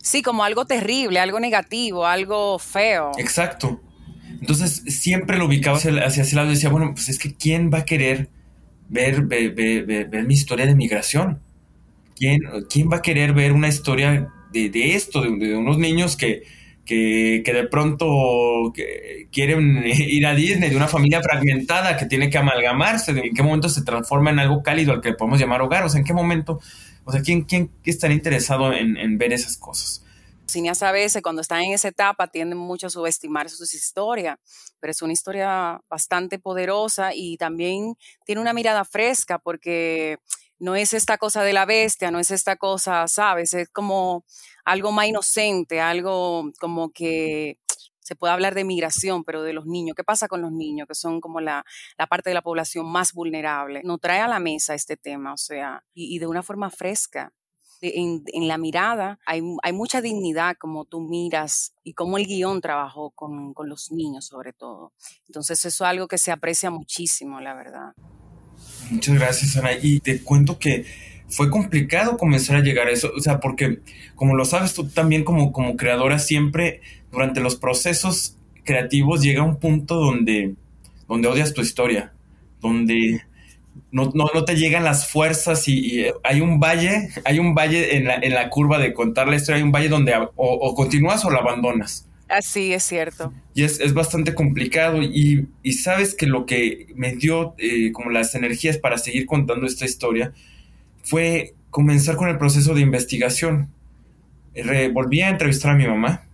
sí, 0.03 0.23
como 0.23 0.45
algo 0.45 0.65
terrible, 0.67 1.21
algo 1.21 1.39
negativo, 1.41 2.07
algo 2.07 2.59
feo. 2.59 3.13
Exacto. 3.19 3.81
Entonces 4.41 4.83
siempre 4.87 5.39
lo 5.39 5.47
ubicaba 5.47 5.77
hacia, 5.77 6.07
ese 6.07 6.35
lado 6.35 6.49
y 6.49 6.55
decía, 6.55 6.71
bueno, 6.71 6.93
pues 6.95 7.09
es 7.09 7.19
que 7.19 7.35
¿quién 7.35 7.71
va 7.73 7.79
a 7.79 7.85
querer 7.85 8.29
ver, 8.89 9.23
ver, 9.27 10.27
mi 10.27 10.35
historia 10.35 10.67
de 10.67 10.75
migración? 10.75 11.41
¿Quién, 12.17 12.41
¿Quién, 12.69 12.91
va 12.91 12.97
a 12.97 13.03
querer 13.03 13.35
ver 13.35 13.53
una 13.53 13.69
historia 13.69 14.33
de, 14.53 14.95
esto, 14.95 15.23
de, 15.23 15.57
unos 15.57 15.79
niños 15.79 16.17
que, 16.17 16.43
que, 16.85 17.43
que 17.45 17.53
de 17.53 17.67
pronto 17.67 18.73
quieren 19.31 19.83
ir 19.87 20.27
a 20.27 20.35
Disney, 20.35 20.71
de 20.71 20.77
una 20.77 20.89
familia 20.89 21.23
fragmentada 21.23 21.97
que 21.97 22.07
tiene 22.07 22.31
que 22.31 22.39
amalgamarse, 22.39 23.13
de 23.13 23.21
en 23.21 23.35
qué 23.35 23.43
momento 23.43 23.69
se 23.69 23.83
transforma 23.83 24.31
en 24.31 24.41
algo 24.41 24.63
cálido 24.63 24.93
al 24.93 25.01
que 25.01 25.15
podemos 25.15 25.41
llamar 25.41 25.63
hogar, 25.63 25.85
o 25.85 25.89
sea, 25.89 25.99
en 25.99 26.07
qué 26.07 26.15
momento, 26.15 26.61
o 27.05 27.13
sea, 27.13 27.23
¿quién, 27.23 27.43
quién 27.43 27.71
estaría 27.85 28.17
interesado 28.17 28.73
en, 28.73 28.97
en 28.97 29.19
ver 29.19 29.33
esas 29.33 29.57
cosas? 29.57 30.03
cineastas 30.53 30.91
a 30.91 30.93
veces 30.93 31.23
cuando 31.23 31.41
están 31.41 31.63
en 31.63 31.73
esa 31.73 31.89
etapa 31.89 32.29
tienden 32.29 32.59
mucho 32.59 32.87
a 32.87 32.91
subestimar 32.91 33.49
sus 33.49 33.75
historias, 33.75 34.39
pero 34.79 34.91
es 34.91 35.03
una 35.03 35.13
historia 35.13 35.81
bastante 35.89 36.39
poderosa 36.39 37.13
y 37.15 37.37
también 37.39 37.95
tiene 38.25 38.41
una 38.41 38.53
mirada 38.53 38.85
fresca 38.85 39.39
porque 39.39 40.19
no 40.63 40.77
es 40.77 40.93
esta 40.93 41.19
cosa 41.19 41.43
de 41.43 41.53
la 41.53 41.67
bestia, 41.67 42.13
no 42.13 42.21
es 42.21 42.31
esta 42.31 42.55
cosa, 42.55 43.09
¿sabes? 43.09 43.53
Es 43.53 43.69
como 43.69 44.25
algo 44.65 44.93
más 44.93 45.09
inocente, 45.09 45.81
algo 45.81 46.53
como 46.61 46.93
que 46.93 47.59
se 47.99 48.15
puede 48.15 48.33
hablar 48.33 48.55
de 48.55 48.63
migración, 48.63 49.25
pero 49.25 49.43
de 49.43 49.55
los 49.55 49.67
niños. 49.67 49.97
¿Qué 49.97 50.05
pasa 50.05 50.29
con 50.29 50.41
los 50.41 50.53
niños, 50.53 50.87
que 50.87 50.95
son 50.95 51.21
como 51.21 51.41
la, 51.41 51.65
parte 52.09 52.31
de 52.31 52.35
la 52.35 52.43
población 52.43 52.87
más 52.87 53.13
vulnerable? 53.13 53.83
Nos 53.83 53.99
trae 53.99 54.21
a 54.21 54.29
la 54.29 54.39
mesa 54.39 54.75
este 54.75 54.97
tema, 54.97 55.33
o 55.33 55.37
sea, 55.37 55.83
y, 55.95 56.21
de 56.21 56.29
una 56.29 56.45
forma 56.45 56.71
fresca. 56.71 57.33
En, 57.81 58.23
la 58.47 58.57
mirada 58.57 59.19
hay, 59.27 59.43
mucha 59.73 60.01
dignidad 60.01 60.57
como 60.61 60.85
tú 60.85 61.01
miras 61.01 61.75
y 61.83 61.95
cómo 61.95 62.19
el 62.19 62.27
guion 62.27 62.61
trabajó 62.61 63.11
con, 63.11 63.53
con 63.53 63.69
los 63.69 63.91
niños 63.91 64.27
sobre 64.27 64.53
todo. 64.53 64.93
Entonces 65.27 65.65
eso 65.65 65.85
es 65.85 65.91
algo 65.91 66.07
que 66.07 66.19
se 66.19 66.31
aprecia 66.31 66.71
muchísimo, 66.71 67.41
la 67.41 67.55
verdad. 67.55 67.95
Muchas 68.93 69.15
gracias, 69.15 69.57
Ana. 69.57 69.71
Y 69.81 70.01
te 70.01 70.21
cuento 70.23 70.59
que 70.59 70.85
fue 71.29 71.51
complicado 71.51 72.19
comenzar 72.19 72.57
a 72.57 72.61
llegar 72.61 72.89
a 72.89 72.91
eso, 72.91 73.11
o 73.17 73.21
sea, 73.21 73.41
porque 73.41 73.79
como 74.15 74.37
lo 74.37 74.45
sabes 74.45 74.75
tú 74.75 74.87
también 74.89 75.25
como, 75.25 75.51
como 75.51 75.77
creadora, 75.77 76.19
siempre 76.19 76.83
durante 77.11 77.41
los 77.41 77.57
procesos 77.57 78.37
creativos 78.65 79.23
llega 79.23 79.43
un 79.43 79.59
punto 79.59 79.97
donde, 79.97 80.55
donde 81.09 81.29
odias 81.29 81.55
tu 81.55 81.63
historia, 81.63 82.13
donde 82.61 83.23
no, 83.91 84.45
te 84.45 84.57
llegan 84.57 84.85
las 84.85 85.09
fuerzas 85.09 85.67
y, 85.69 86.05
hay 86.23 86.43
un 86.43 86.61
valle, 86.61 87.09
hay 87.25 87.39
un 87.39 87.55
valle 87.55 87.97
en 87.97 88.05
la, 88.05 88.17
en 88.17 88.35
la, 88.35 88.51
curva 88.51 88.79
de 88.79 88.93
contar 88.93 89.27
la 89.29 89.37
historia, 89.37 89.57
hay 89.57 89.63
un 89.63 89.73
valle 89.73 89.89
donde 89.89 90.13
o, 90.37 90.75
continúas 90.75 91.25
o 91.25 91.31
la 91.31 91.39
abandonas. 91.39 92.07
Así 92.33 92.73
es 92.73 92.85
cierto. 92.85 93.31
Y 93.53 93.63
es, 93.63 93.93
bastante 93.93 94.35
complicado 94.35 95.03
y, 95.03 95.47
sabes 95.75 96.15
que 96.15 96.27
lo 96.27 96.47
que 96.47 96.87
me 96.95 97.15
dio 97.15 97.55
eh, 97.59 97.93
como 97.93 98.11
las 98.11 98.35
energías 98.35 98.79
para 98.79 98.97
seguir 98.97 99.27
contando 99.27 99.67
esta 99.67 99.85
historia 99.85 100.33
fue 101.03 101.55
comenzar 101.69 102.17
con 102.17 102.31
el 102.31 102.39
proceso 102.39 102.75
de 102.75 102.81
investigación. 102.81 103.71
volví 104.95 105.21
a 105.21 105.29
entrevistar 105.29 105.73
a 105.73 105.75
mi 105.75 105.87
mamá, 105.87 106.25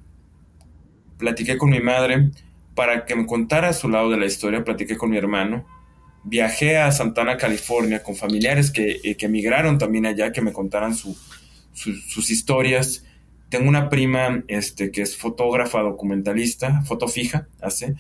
platiqué 1.18 1.58
con 1.58 1.70
mi 1.70 1.80
madre 1.80 2.30
para 2.76 3.04
que 3.04 3.16
me 3.16 3.26
contara 3.26 3.72
su 3.72 3.88
lado 3.88 4.08
de 4.08 4.18
la 4.18 4.26
historia, 4.26 4.62
platiqué 4.62 4.96
con 4.96 5.10
mi 5.10 5.16
hermano, 5.16 5.66
viajé 6.22 6.76
a 6.78 6.92
Santana, 6.92 7.36
California, 7.38 8.04
con 8.04 8.14
familiares 8.14 8.70
que, 8.70 9.00
eh, 9.02 9.16
emigraron 9.18 9.78
también 9.78 10.06
allá, 10.06 10.30
que 10.30 10.42
me 10.42 10.52
contaran 10.52 10.94
sus 10.94 12.30
historias. 12.30 13.02
Tengo 13.48 13.68
una 13.68 13.88
prima 13.88 14.42
este, 14.48 14.90
que 14.90 15.02
es 15.02 15.16
fotógrafa, 15.16 15.80
documentalista, 15.80 16.82
foto 16.82 17.08
fija, 17.08 17.48
hace, 17.62 17.94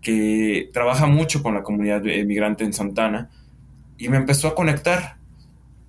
que 0.00 0.70
trabaja 0.72 1.06
mucho 1.06 1.42
con 1.42 1.54
la 1.54 1.62
comunidad 1.62 2.06
emigrante 2.06 2.64
en 2.64 2.72
Santana 2.72 3.30
y 3.98 4.08
me 4.08 4.16
empezó 4.16 4.48
a 4.48 4.54
conectar 4.54 5.16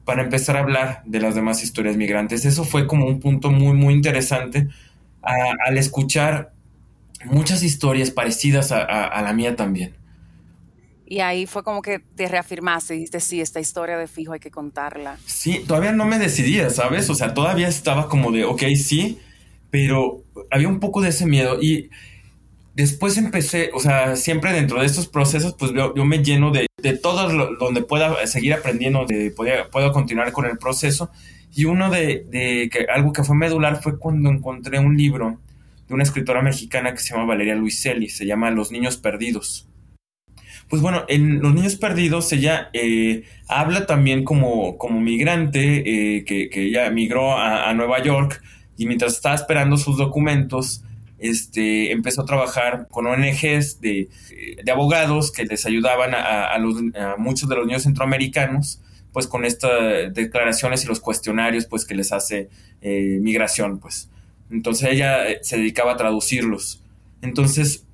para 0.06 0.24
empezar 0.24 0.56
a 0.56 0.62
hablar 0.62 1.04
de 1.06 1.20
las 1.20 1.36
demás 1.36 1.64
historias 1.64 1.98
migrantes. 1.98 2.46
Eso 2.46 2.64
fue 2.64 2.88
como 2.88 3.06
un 3.06 3.20
punto 3.20 3.52
muy, 3.52 3.74
muy 3.74 3.94
interesante 3.94 4.70
al 5.22 5.78
escuchar 5.78 6.54
muchas 7.26 7.62
historias 7.62 8.12
parecidas 8.12 8.72
a, 8.72 9.22
la 9.22 9.34
mía 9.34 9.58
también. 9.58 9.97
Y 11.10 11.22
ahí 11.22 11.46
fue 11.46 11.64
como 11.64 11.82
que 11.82 12.00
te 12.00 12.28
reafirmaste 12.28 12.94
y 12.94 12.98
dijiste, 12.98 13.22
sí, 13.22 13.40
esta 13.40 13.62
historia 13.62 13.98
de 13.98 14.08
fijo 14.08 14.34
hay 14.34 14.42
que 14.42 14.52
contarla. 14.52 15.18
Sí, 15.26 15.64
todavía 15.66 15.94
no 15.94 16.04
me 16.04 16.20
decidía, 16.20 16.70
¿sabes? 16.70 17.10
O 17.10 17.16
sea, 17.16 17.34
todavía 17.34 17.70
estaba 17.70 18.10
como 18.10 18.30
de, 18.32 18.44
ok, 18.44 18.64
sí, 18.76 19.18
pero 19.72 20.24
había 20.52 20.68
un 20.68 20.82
poco 20.82 21.02
de 21.02 21.10
ese 21.10 21.26
miedo. 21.26 21.62
Y 21.62 21.90
después 22.76 23.18
empecé, 23.18 23.70
o 23.74 23.80
sea, 23.80 24.18
siempre 24.18 24.52
dentro 24.52 24.82
de 24.82 24.86
estos 24.86 25.08
procesos, 25.08 25.56
pues 25.58 25.72
yo, 25.74 25.94
me 26.04 26.24
lleno 26.24 26.52
de, 26.52 26.68
de 26.84 26.98
todo 26.98 27.56
donde 27.56 27.84
pueda 27.84 28.28
seguir 28.28 28.54
aprendiendo, 28.54 29.06
de 29.06 29.32
puedo 29.32 29.92
continuar 29.94 30.34
con 30.34 30.46
el 30.46 30.58
proceso. 30.58 31.10
Y 31.56 31.64
uno 31.64 31.90
de, 31.90 32.26
de 32.30 32.70
que, 32.70 32.86
algo 32.94 33.14
que 33.14 33.24
fue 33.24 33.38
medular 33.38 33.82
fue 33.82 33.98
cuando 33.98 34.30
encontré 34.30 34.78
un 34.80 34.98
libro 34.98 35.40
de 35.88 35.94
una 35.94 36.04
escritora 36.04 36.42
mexicana 36.42 36.92
que 36.92 37.00
se 37.00 37.14
llama 37.14 37.26
Valeria 37.26 37.56
Luiselli, 37.56 38.10
se 38.10 38.26
llama 38.26 38.52
Los 38.52 38.72
Niños 38.72 38.98
Perdidos. 38.98 39.68
Pues 40.70 40.82
bueno, 40.82 41.06
en 41.08 41.42
Los 41.42 41.54
Niños 41.54 41.76
Perdidos 41.76 42.32
ella 42.34 42.70
eh, 42.74 43.24
habla 43.48 43.86
también 43.86 44.24
como, 44.24 44.78
como 44.78 45.00
migrante, 45.00 46.18
eh, 46.18 46.26
que, 46.26 46.50
que, 46.50 46.64
ella 46.64 46.90
migró 46.92 47.38
a, 47.38 47.70
a 47.70 47.74
Nueva 47.74 48.04
York 48.04 48.42
y 48.78 48.86
mientras 48.86 49.14
estaba 49.14 49.36
esperando 49.36 49.78
sus 49.78 49.98
documentos, 49.98 50.84
este, 51.20 51.92
empezó 51.92 52.22
a 52.22 52.26
trabajar 52.26 52.88
con 52.90 53.08
ONGs 53.08 53.82
de, 53.82 54.10
de 54.64 54.72
abogados 54.72 55.32
que 55.32 55.46
les 55.46 55.66
ayudaban 55.66 56.12
a, 56.14 56.56
muchos 57.18 57.50
de 57.50 57.56
los 57.56 57.66
niños 57.66 57.84
centroamericanos, 57.84 58.82
pues 59.14 59.28
con 59.28 59.46
estas 59.46 60.14
declaraciones 60.14 60.84
y 60.84 60.88
los 60.88 61.00
cuestionarios, 61.00 61.66
pues 61.66 61.86
que 61.86 61.96
les 61.96 62.12
hace 62.12 62.50
eh, 62.82 63.18
migración, 63.20 63.80
pues. 63.80 64.10
Entonces 64.52 64.90
ella 64.92 65.28
eh, 65.28 65.40
se 65.42 65.58
dedicaba 65.58 65.94
a 65.94 65.98
traducirlos. 65.98 66.84
Entonces 67.22 67.86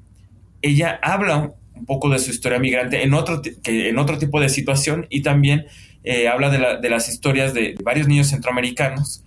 ella 0.62 1.00
habla 1.02 1.54
un 1.84 1.86
poco 1.86 2.10
de 2.10 2.18
su 2.20 2.32
historia 2.32 2.60
migrante 2.60 3.04
en 3.04 3.14
otro, 3.14 3.42
que, 3.42 3.90
en 3.90 4.00
otro 4.00 4.18
tipo 4.18 4.40
de 4.40 4.48
situación 4.48 5.06
y 5.10 5.22
también 5.22 5.66
eh, 6.06 6.30
habla 6.30 6.50
de, 6.50 6.90
las 6.90 7.10
historias 7.10 7.54
de 7.54 7.76
varios 7.84 8.08
niños 8.08 8.28
centroamericanos 8.28 9.22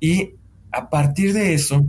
y 0.00 0.30
a 0.72 0.90
partir 0.90 1.32
de 1.32 1.54
eso 1.54 1.86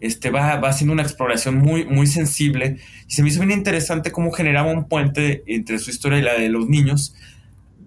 este, 0.00 0.30
va, 0.30 0.56
va 0.56 0.70
haciendo 0.70 0.92
una 0.92 1.02
exploración 1.02 1.56
muy, 1.56 1.84
muy 1.84 2.08
sensible 2.08 2.78
y 3.08 3.14
se 3.14 3.22
me 3.22 3.28
hizo 3.28 3.38
bien 3.40 3.52
interesante 3.52 4.10
cómo 4.10 4.32
generaba 4.32 4.72
un 4.72 4.88
puente 4.88 5.44
entre 5.46 5.78
su 5.78 5.90
historia 5.90 6.18
y 6.18 6.22
la 6.22 6.34
de 6.34 6.48
los 6.48 6.68
niños. 6.68 7.14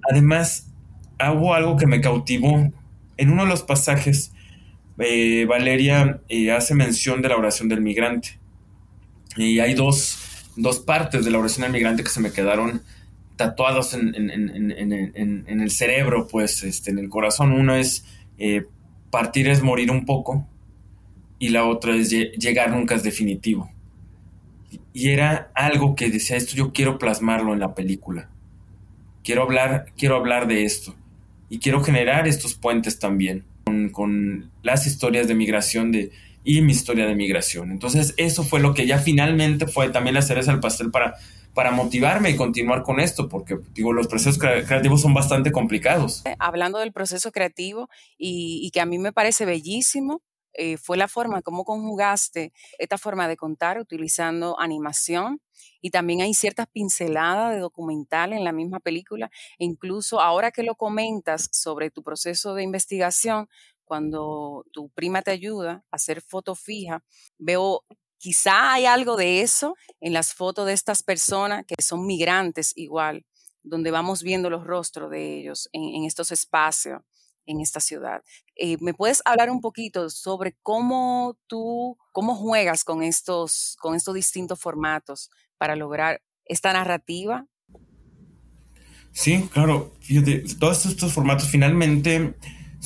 Además, 0.09 0.71
hubo 1.19 1.53
algo 1.53 1.75
que 1.75 1.85
me 1.85 1.99
cautivó. 1.99 2.71
En 3.17 3.31
uno 3.31 3.43
de 3.43 3.49
los 3.49 3.63
pasajes, 3.63 4.31
eh, 4.99 5.45
Valeria 5.45 6.21
eh, 6.29 6.51
hace 6.51 6.75
mención 6.75 7.21
de 7.21 7.29
la 7.29 7.35
oración 7.35 7.67
del 7.67 7.81
migrante. 7.81 8.39
Y 9.35 9.59
hay 9.59 9.73
dos, 9.73 10.17
partes 10.79 11.25
de 11.25 11.31
la 11.31 11.39
oración 11.39 11.63
del 11.63 11.71
migrante 11.71 12.03
que 12.03 12.09
se 12.09 12.19
me 12.19 12.31
quedaron 12.31 12.83
tatuados 13.35 13.93
en, 13.93 14.15
el 15.47 15.71
cerebro, 15.71 16.27
pues 16.27 16.63
este, 16.63 16.91
en 16.91 16.99
el 16.99 17.09
corazón. 17.09 17.51
Uno 17.53 17.75
es 17.75 18.05
eh, 18.37 18.65
partir 19.09 19.47
es 19.47 19.61
morir 19.61 19.91
un 19.91 20.05
poco 20.05 20.47
y 21.39 21.49
la 21.49 21.65
otra 21.65 21.95
es 21.95 22.09
llegar 22.09 22.71
nunca 22.71 22.95
es 22.95 23.03
definitivo. 23.03 23.71
Y 24.93 25.09
era 25.09 25.51
algo 25.53 25.95
que 25.95 26.09
decía 26.09 26.35
esto, 26.35 26.55
yo 26.55 26.73
quiero 26.73 26.97
plasmarlo 26.97 27.53
en 27.53 27.59
la 27.59 27.75
película. 27.75 28.29
Quiero 29.23 29.43
hablar, 29.43 29.93
quiero 29.97 30.15
hablar 30.15 30.47
de 30.47 30.65
esto. 30.65 30.95
Y 31.49 31.59
quiero 31.59 31.83
generar 31.83 32.27
estos 32.27 32.55
puentes 32.55 32.99
también 32.99 33.45
con, 33.91 34.51
las 34.63 34.87
historias 34.87 35.27
de 35.27 35.35
migración 35.35 35.91
de, 35.91 36.11
y 36.47 36.61
mi 36.61 36.71
historia 36.71 37.05
de 37.05 37.13
migración. 37.13 37.71
Entonces 37.71 38.13
eso 38.15 38.41
fue 38.45 38.61
lo 38.61 38.73
que 38.73 38.87
ya 38.87 38.99
finalmente 38.99 39.67
fue 39.67 39.89
también 39.89 40.15
la 40.15 40.21
cereza 40.21 40.51
del 40.51 40.61
pastel 40.61 40.91
para, 40.91 41.15
para 41.53 41.71
motivarme 41.71 42.29
y 42.29 42.37
continuar 42.37 42.83
con 42.83 43.01
esto, 43.01 43.27
porque 43.27 43.57
digo, 43.73 43.91
los 43.91 44.07
procesos 44.07 44.39
creativos 44.39 45.01
son 45.01 45.13
bastante 45.13 45.51
complicados. 45.51 46.23
Hablando 46.39 46.79
del 46.79 46.93
proceso 46.93 47.33
creativo 47.33 47.89
y, 48.17 48.61
y 48.63 48.71
que 48.71 48.79
a 48.79 48.85
mí 48.85 48.97
me 48.97 49.11
parece 49.11 49.45
bellísimo, 49.45 50.21
eh, 50.53 50.77
fue 50.77 50.95
la 50.95 51.09
forma 51.09 51.41
como 51.41 51.65
conjugaste 51.65 52.53
esta 52.79 52.97
forma 52.97 53.27
de 53.27 53.35
contar 53.35 53.77
utilizando 53.77 54.59
animación 54.59 55.41
y 55.81 55.91
también 55.91 56.21
hay 56.21 56.33
ciertas 56.33 56.65
pinceladas 56.67 57.53
de 57.53 57.59
documental 57.59 58.33
en 58.33 58.43
la 58.43 58.53
misma 58.53 58.79
película 58.79 59.29
e 59.59 59.65
incluso 59.65 60.19
ahora 60.19 60.51
que 60.51 60.63
lo 60.63 60.75
comentas 60.75 61.49
sobre 61.51 61.91
tu 61.91 62.03
proceso 62.03 62.55
de 62.55 62.63
investigación, 62.63 63.49
cuando 63.87 64.65
tu 64.71 64.89
prima 64.89 65.21
te 65.21 65.31
ayuda 65.31 65.83
a 65.91 65.95
hacer 65.95 66.21
foto 66.21 66.53
fija, 66.55 67.03
veo 67.37 67.83
quizá 68.17 68.73
hay 68.73 68.85
algo 68.85 69.15
de 69.15 69.41
eso 69.41 69.75
en 70.01 70.13
las 70.13 70.33
fotos 70.33 70.65
de 70.65 70.73
estas 70.73 71.03
personas 71.03 71.65
que 71.65 71.81
son 71.81 72.05
migrantes 72.05 72.73
igual, 72.75 73.25
donde 73.63 73.91
vamos 73.91 74.21
viendo 74.21 74.49
los 74.49 74.65
rostros 74.65 75.09
de 75.09 75.39
ellos 75.39 75.69
en 75.71 76.03
estos 76.03 76.31
espacios 76.31 77.01
en 77.47 77.61
esta 77.61 77.79
ciudad. 77.79 78.21
Eh, 78.55 78.77
¿Me 78.79 78.93
puedes 78.93 79.21
hablar 79.25 79.49
un 79.49 79.61
poquito 79.61 80.09
sobre 80.09 80.55
cómo 80.61 81.37
tú, 81.47 81.97
cómo 82.11 82.35
juegas 82.35 82.83
con 82.83 83.01
estos, 83.01 83.75
con 83.79 83.95
estos 83.95 84.13
distintos 84.13 84.59
formatos 84.59 85.31
para 85.57 85.75
lograr 85.75 86.21
esta 86.45 86.71
narrativa? 86.73 87.47
Sí, 89.13 89.49
claro. 89.51 89.93
Fíjate, 90.01 90.43
todos 90.59 90.85
estos 90.85 91.13
formatos 91.13 91.49
finalmente 91.49 92.35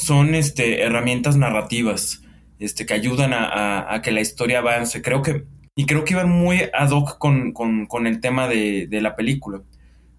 son 0.02 0.36
este, 0.36 0.82
herramientas 0.82 1.38
narrativas. 1.38 2.22
este, 2.60 2.86
que 2.86 2.94
ayudan 2.94 3.32
a, 3.34 4.02
que 4.04 4.12
la 4.12 4.22
historia 4.22 4.60
avance. 4.60 5.02
Creo 5.02 5.22
que, 5.24 5.46
y 5.76 5.86
creo 5.86 6.04
que 6.06 6.14
iban 6.14 6.30
muy 6.30 6.60
ad 6.74 6.92
hoc 6.92 7.18
con, 7.18 7.54
con, 7.54 7.88
con 7.88 8.06
el 8.06 8.20
tema 8.20 8.48
de, 8.48 8.88
de, 8.88 9.02
la 9.02 9.16
película. 9.16 9.62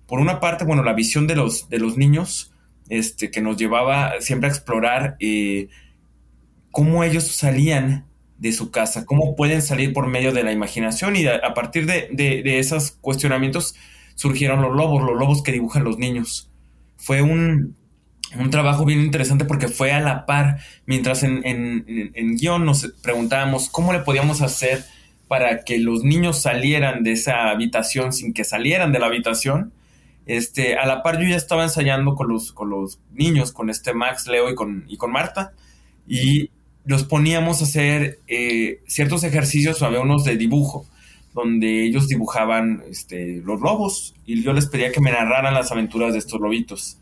Por 0.07 0.19
una 0.19 0.41
parte, 0.41 0.65
bueno, 0.65 0.83
la 0.83 0.93
visión 0.93 1.27
de 1.29 1.37
los, 1.37 1.69
de 1.69 1.79
los 1.79 1.97
niños, 1.97 2.53
este, 2.89 3.31
que 3.31 3.41
nos 3.41 3.57
llevaba 3.57 4.15
siempre 4.21 4.49
a 4.49 4.53
explorar 4.53 5.17
eh, 5.21 5.69
cómo 6.73 7.05
ellos 7.05 7.25
salían 7.29 8.07
de 8.39 8.53
su 8.53 8.73
casa, 8.73 9.07
cómo 9.07 9.37
pueden 9.37 9.63
salir 9.63 9.93
por 9.93 10.09
medio 10.09 10.33
de 10.33 10.43
la 10.43 10.51
imaginación 10.51 11.15
y 11.15 11.27
a, 11.27 11.55
partir 11.55 11.87
de, 11.87 12.09
de, 12.13 12.59
esos 12.59 12.91
cuestionamientos 12.91 13.77
surgieron 14.17 14.63
los 14.63 14.75
lobos, 14.75 15.05
los 15.05 15.17
lobos 15.17 15.45
que 15.45 15.53
dibujan 15.53 15.85
los 15.85 15.99
niños. 15.99 16.51
Fue 16.97 17.23
un, 17.23 17.77
un 18.39 18.51
trabajo 18.51 18.85
bien 18.85 19.01
interesante 19.01 19.45
porque 19.45 19.69
fue 19.69 19.93
a 19.93 20.01
la 20.01 20.27
par, 20.27 20.59
mientras 20.87 21.23
en, 21.23 21.85
guion 22.37 22.65
nos 22.65 22.87
preguntábamos 23.03 23.69
cómo 23.69 23.93
le 23.93 24.01
podíamos 24.01 24.41
hacer 24.41 24.85
para 25.29 25.65
que 25.65 25.79
los 25.79 26.05
niños 26.05 26.43
salieran 26.43 27.03
de 27.03 27.13
esa 27.13 27.51
habitación 27.51 28.13
sin 28.13 28.33
que 28.35 28.45
salieran 28.45 28.93
de 28.93 28.99
la 28.99 29.07
habitación. 29.07 29.73
Este, 30.27 30.77
a 30.77 30.87
la 30.87 31.03
par 31.03 31.21
yo 31.21 31.29
ya 31.29 31.37
estaba 31.37 31.65
ensayando 31.65 32.15
con 32.15 32.29
los, 32.29 32.53
con 32.53 32.71
los 32.71 33.01
niños, 33.13 33.53
con 33.53 33.71
este 33.71 33.93
Max, 33.95 34.27
Leo 34.27 34.51
y 34.51 34.55
con, 34.55 34.85
y 34.89 34.97
con 34.97 35.11
Marta, 35.11 35.53
y 36.07 36.51
los 36.85 37.05
poníamos 37.05 37.61
a 37.61 37.65
hacer 37.65 38.19
eh, 38.29 38.83
ciertos 38.87 39.25
ejercicios, 39.25 39.83
había 39.83 40.01
unos 40.01 40.25
de 40.25 40.37
dibujo, 40.37 40.87
donde 41.35 41.85
ellos 41.85 42.09
dibujaban 42.09 42.83
este, 42.89 43.41
los 43.45 43.61
lobos, 43.61 44.15
y 44.27 44.43
yo 44.43 44.53
les 44.53 44.67
pedía 44.67 44.93
que 44.93 45.01
me 45.01 45.13
narraran 45.13 45.55
las 45.55 45.73
aventuras 45.73 46.13
de 46.13 46.19
estos 46.19 46.41
lobitos. 46.41 46.99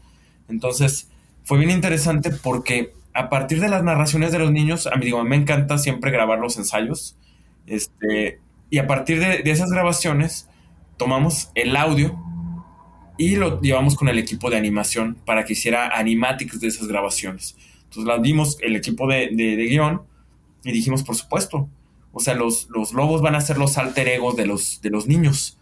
Entonces, 0.49 1.08
fue 1.44 1.59
bien 1.59 1.70
interesante 1.70 2.30
porque 2.30 2.92
a 3.12 3.28
partir 3.28 3.61
de 3.61 3.68
las 3.68 3.82
narraciones 3.82 4.32
de 4.32 4.38
los 4.38 4.52
niños, 4.52 4.87
a 4.87 4.97
mí 4.97 5.06
digo, 5.06 5.23
me 5.25 5.37
encanta 5.37 5.78
siempre 5.78 6.11
grabar 6.11 6.38
los 6.38 6.56
ensayos. 6.56 7.16
Este, 7.66 8.40
y 8.70 8.78
a 8.78 8.87
partir 8.87 9.18
de, 9.20 9.42
de, 9.42 9.50
esas 9.50 9.70
grabaciones, 9.70 10.49
tomamos 10.97 11.50
el 11.54 11.76
audio 11.76 12.18
y 13.18 13.37
lo 13.37 13.61
llevamos 13.61 13.97
con 13.97 14.09
el 14.09 14.18
equipo 14.18 14.49
de 14.50 14.56
animación 14.56 15.16
para 15.26 15.44
que 15.44 15.54
hiciera 15.54 15.88
animatics 15.99 16.61
de 16.61 16.68
esas 16.68 16.87
grabaciones. 16.87 17.56
Entonces 17.85 18.04
las 18.04 18.23
dimos 18.23 18.56
el 18.61 18.76
equipo 18.76 19.09
de, 19.09 19.30
de, 19.32 19.56
de 19.56 19.64
guion 19.64 20.02
y 20.64 20.73
dijimos, 20.73 21.02
por 21.02 21.16
supuesto, 21.16 21.68
o 22.12 22.20
sea, 22.20 22.35
los, 22.35 22.68
los, 22.70 22.92
lobos 22.92 23.23
van 23.23 23.35
a 23.35 23.40
ser 23.40 23.59
los 23.59 23.78
alter 23.78 24.09
egos 24.09 24.37
de 24.37 24.47
los, 24.47 24.80
de 24.80 24.90
los 24.90 25.06
niños 25.06 25.59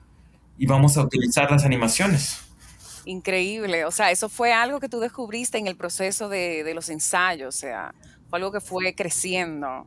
y 0.58 0.66
vamos 0.66 0.96
a 0.96 1.02
utilizar 1.02 1.50
las 1.50 1.64
animaciones. 1.64 2.47
Increíble, 3.08 3.86
o 3.86 3.90
sea, 3.90 4.10
eso 4.10 4.28
fue 4.28 4.52
algo 4.52 4.80
que 4.80 4.90
tú 4.90 5.00
descubriste 5.00 5.56
en 5.56 5.66
el 5.66 5.76
proceso 5.76 6.28
de, 6.28 6.70
los 6.74 6.90
ensayos, 6.90 7.56
o 7.56 7.58
sea, 7.58 7.94
fue 8.28 8.38
algo 8.38 8.52
que 8.52 8.60
fue 8.60 8.94
creciendo. 8.94 9.86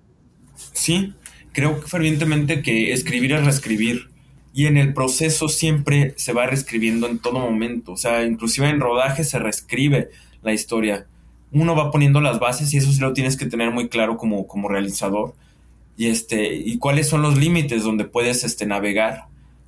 Sí, 0.74 1.14
creo 1.52 1.80
fervientemente 1.84 2.64
que 2.64 2.92
escribir 2.94 3.34
es 3.34 3.46
reescribir 3.46 4.10
y 4.56 4.66
en 4.66 4.76
el 4.76 4.96
proceso 4.96 5.50
siempre 5.50 6.16
se 6.18 6.34
va 6.34 6.48
reescribiendo 6.48 7.06
en 7.06 7.20
todo 7.20 7.38
momento, 7.38 7.92
o 7.92 7.96
sea, 7.98 8.24
inclusive 8.24 8.70
en 8.70 8.80
rodaje 8.80 9.24
se 9.24 9.38
reescribe 9.38 10.10
la 10.42 10.54
historia. 10.54 11.06
Uno 11.52 11.76
va 11.76 11.92
poniendo 11.92 12.22
las 12.22 12.40
bases 12.40 12.74
y 12.74 12.78
eso 12.78 12.92
sí 12.92 13.02
lo 13.02 13.14
tienes 13.14 13.38
que 13.38 13.46
tener 13.46 13.70
muy 13.70 13.88
claro 13.88 14.18
como, 14.18 14.48
como 14.48 14.68
realizador 14.68 15.36
y 15.96 16.08
este 16.08 16.56
y 16.56 16.80
cuáles 16.80 17.08
son 17.08 17.22
los 17.22 17.38
límites 17.38 17.84
donde 17.84 18.06
puedes 18.06 18.44
este 18.44 18.66
navegar 18.66 19.26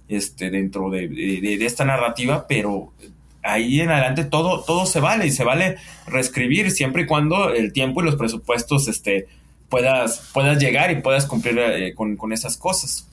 este 0.08 0.50
dentro 0.50 0.90
de, 0.90 1.08
de, 1.08 1.58
de 1.60 1.66
esta 1.68 1.86
narrativa, 1.86 2.48
pero 2.48 2.92
ahí 3.44 3.82
en 3.82 3.92
adelante 3.92 4.24
todo, 4.24 4.64
todo 4.64 4.86
se 4.86 5.00
vale 5.00 5.28
y 5.28 5.32
se 5.32 5.44
vale 5.44 5.78
reescribir 6.08 6.72
siempre 6.72 7.04
y 7.04 7.06
cuando 7.06 7.54
el 7.54 7.74
tiempo 7.74 8.02
y 8.02 8.06
los 8.06 8.16
presupuestos 8.16 8.88
este, 8.88 9.28
puedas, 9.70 10.30
puedas 10.34 10.60
llegar 10.60 10.92
y 10.92 11.02
puedas 11.02 11.26
cumplir 11.26 11.60
eh, 11.60 11.94
con, 11.94 12.16
con, 12.16 12.32
esas 12.32 12.58
cosas. 12.58 13.10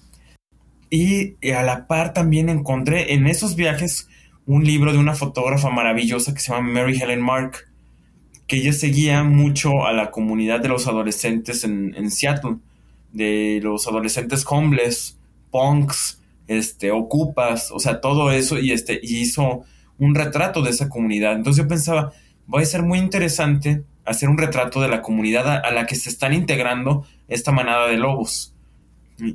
Y, 0.91 1.35
a 1.53 1.63
la 1.63 1.87
par 1.87 2.13
también 2.13 2.49
encontré 2.49 3.15
en 3.15 3.27
esos 3.27 3.57
viajes 3.57 4.09
un 4.47 4.65
libro 4.65 4.93
de 4.93 4.99
una 4.99 5.15
fotógrafa 5.15 5.71
maravillosa 5.71 6.35
que 6.35 6.41
se 6.41 6.53
llama 6.53 6.69
Mary 6.69 7.01
Helen 7.01 7.21
Mark, 7.21 7.69
que 8.47 8.57
ella 8.57 8.73
seguía 8.73 9.23
mucho 9.23 9.87
a 9.87 9.93
la 9.93 10.11
comunidad 10.11 10.61
de 10.61 10.69
los 10.69 10.89
adolescentes 10.89 11.63
en, 11.63 11.95
en 11.95 12.11
Seattle, 12.11 12.57
de 13.13 13.61
los 13.63 13.87
adolescentes 13.87 14.45
homeless, 14.49 15.17
punks, 15.51 16.21
este, 16.49 16.91
ocupas, 16.91 17.71
o 17.71 17.79
sea, 17.79 18.01
todo 18.01 18.33
eso, 18.33 18.59
y, 18.59 18.73
este, 18.73 18.99
y 19.03 19.19
hizo 19.19 19.65
un 20.01 20.15
retrato 20.15 20.63
de 20.63 20.71
esa 20.71 20.89
comunidad. 20.89 21.35
Entonces 21.35 21.63
yo 21.63 21.69
pensaba, 21.69 22.13
va 22.53 22.61
a 22.61 22.65
ser 22.65 22.83
muy 22.83 22.99
interesante 22.99 23.85
hacer 24.05 24.29
un 24.29 24.39
retrato 24.39 24.81
de 24.81 24.89
la 24.89 25.03
comunidad 25.03 25.65
a, 25.65 25.71
la 25.71 25.87
que 25.87 25.95
se 25.95 26.09
están 26.09 26.33
integrando 26.33 27.07
esta 27.29 27.53
manada 27.53 27.87
de 27.87 27.99
lobos. 27.99 28.55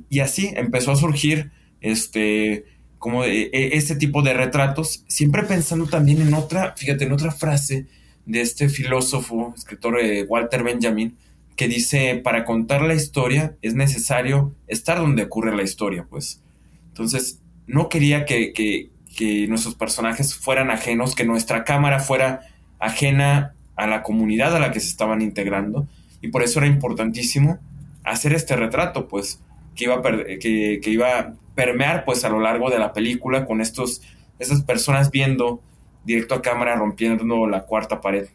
Y, 0.10 0.20
así 0.20 0.52
empezó 0.56 0.92
a 0.92 0.96
surgir 0.96 1.52
este 1.80 2.66
como 2.98 3.24
e, 3.24 3.50
este 3.54 3.96
tipo 3.96 4.24
de 4.24 4.34
retratos, 4.34 5.04
siempre 5.08 5.44
pensando 5.44 5.86
también 5.86 6.22
en 6.22 6.34
otra, 6.34 6.74
fíjate, 6.76 7.06
en 7.06 7.12
otra 7.12 7.32
frase 7.32 7.86
de 8.26 8.42
este 8.42 8.68
filósofo, 8.68 9.54
escritor 9.56 10.00
eh, 10.00 10.26
Walter 10.28 10.64
Benjamin, 10.64 11.16
que 11.56 11.68
dice, 11.68 12.20
para 12.24 12.44
contar 12.44 12.82
la 12.82 12.96
historia 12.96 13.56
es 13.62 13.76
necesario 13.76 14.56
estar 14.68 14.98
donde 14.98 15.24
ocurre 15.24 15.56
la 15.56 15.64
historia, 15.64 16.08
pues. 16.10 16.42
Entonces, 16.88 17.40
no 17.68 17.90
quería 17.90 18.26
que, 18.26 18.54
que, 18.54 18.90
que 19.16 19.48
nuestros 19.48 19.76
personajes 19.76 20.36
fueran 20.36 20.70
ajenos, 20.70 21.16
que 21.16 21.24
nuestra 21.24 21.64
cámara 21.64 22.00
fuera 22.00 22.42
ajena 22.80 23.56
a 23.76 23.88
la 23.88 24.04
comunidad 24.04 24.56
a 24.56 24.60
la 24.60 24.72
que 24.72 24.80
se 24.80 24.90
estaban 24.90 25.22
integrando. 25.22 25.88
Y 26.22 26.28
por 26.28 26.44
eso 26.44 26.60
era 26.60 26.68
importantísimo 26.68 27.60
hacer 28.04 28.34
este 28.34 28.56
retrato, 28.56 29.08
pues, 29.08 29.40
que 29.76 29.86
iba 29.86 29.96
a, 29.96 30.02
que, 30.02 30.80
que 30.82 30.90
iba 30.90 31.20
a 31.20 31.34
permear, 31.56 32.06
pues, 32.06 32.26
a 32.26 32.30
lo 32.30 32.40
largo 32.40 32.70
de 32.70 32.78
la 32.78 32.94
película 32.94 33.46
con 33.46 33.62
estos, 33.62 34.02
estas 34.38 34.62
personas 34.64 35.12
viendo 35.12 35.62
directo 36.04 36.36
a 36.36 36.42
cámara, 36.42 36.76
rompiendo 36.76 37.48
la 37.48 37.64
cuarta 37.64 38.02
pared. 38.02 38.28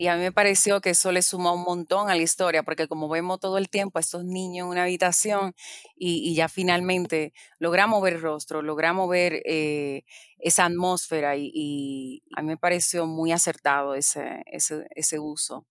Y 0.00 0.06
a 0.06 0.14
mí 0.14 0.22
me 0.22 0.32
pareció 0.32 0.80
que 0.80 0.90
eso 0.90 1.10
le 1.10 1.22
suma 1.22 1.52
un 1.52 1.64
montón 1.64 2.08
a 2.08 2.14
la 2.14 2.22
historia, 2.22 2.62
porque 2.62 2.86
como 2.86 3.08
vemos 3.08 3.40
todo 3.40 3.58
el 3.58 3.68
tiempo 3.68 3.98
a 3.98 4.00
estos 4.00 4.24
niños 4.24 4.66
en 4.66 4.70
una 4.70 4.84
habitación 4.84 5.54
y, 5.96 6.34
ya 6.36 6.48
finalmente 6.48 7.32
logramos 7.58 8.00
ver 8.00 8.14
el 8.14 8.22
rostro, 8.22 8.62
logramos 8.62 9.10
ver 9.10 9.42
eh, 9.44 10.04
esa 10.38 10.66
atmósfera 10.66 11.34
y, 11.36 12.22
a 12.36 12.42
mí 12.42 12.48
me 12.48 12.56
pareció 12.56 13.06
muy 13.06 13.32
acertado 13.32 13.94
ese, 13.94 14.44
uso 15.18 15.66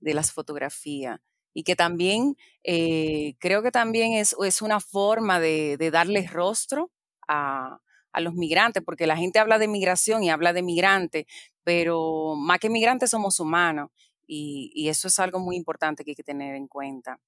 de 0.00 0.14
las 0.14 0.30
fotografías. 0.30 1.18
Y 1.52 1.64
que 1.64 1.74
también 1.76 2.36
eh, 2.62 3.34
creo 3.40 3.62
que 3.62 3.72
también 3.72 4.12
es, 4.12 4.34
es 4.44 4.62
una 4.62 4.78
forma 4.80 5.40
de, 5.40 5.76
de 5.76 5.90
darle 5.90 6.26
rostro 6.26 6.92
a, 7.28 7.80
a 8.12 8.20
los 8.20 8.34
migrantes, 8.34 8.82
porque 8.84 9.06
la 9.06 9.16
gente 9.16 9.38
habla 9.38 9.58
de 9.58 9.68
migración 9.68 10.22
y 10.22 10.30
habla 10.30 10.52
de 10.52 10.62
migrante, 10.62 11.26
pero 11.64 12.34
más 12.36 12.58
que 12.58 12.70
migrantes 12.70 13.10
somos 13.10 13.40
humanos 13.40 13.90
y, 14.26 14.70
y, 14.74 14.88
eso 14.88 15.08
es 15.08 15.18
algo 15.18 15.38
muy 15.38 15.56
importante 15.56 16.04
que 16.04 16.12
hay 16.12 16.14
que 16.14 16.22
tener 16.22 16.54
en 16.54 16.66
cuenta. 16.66 17.18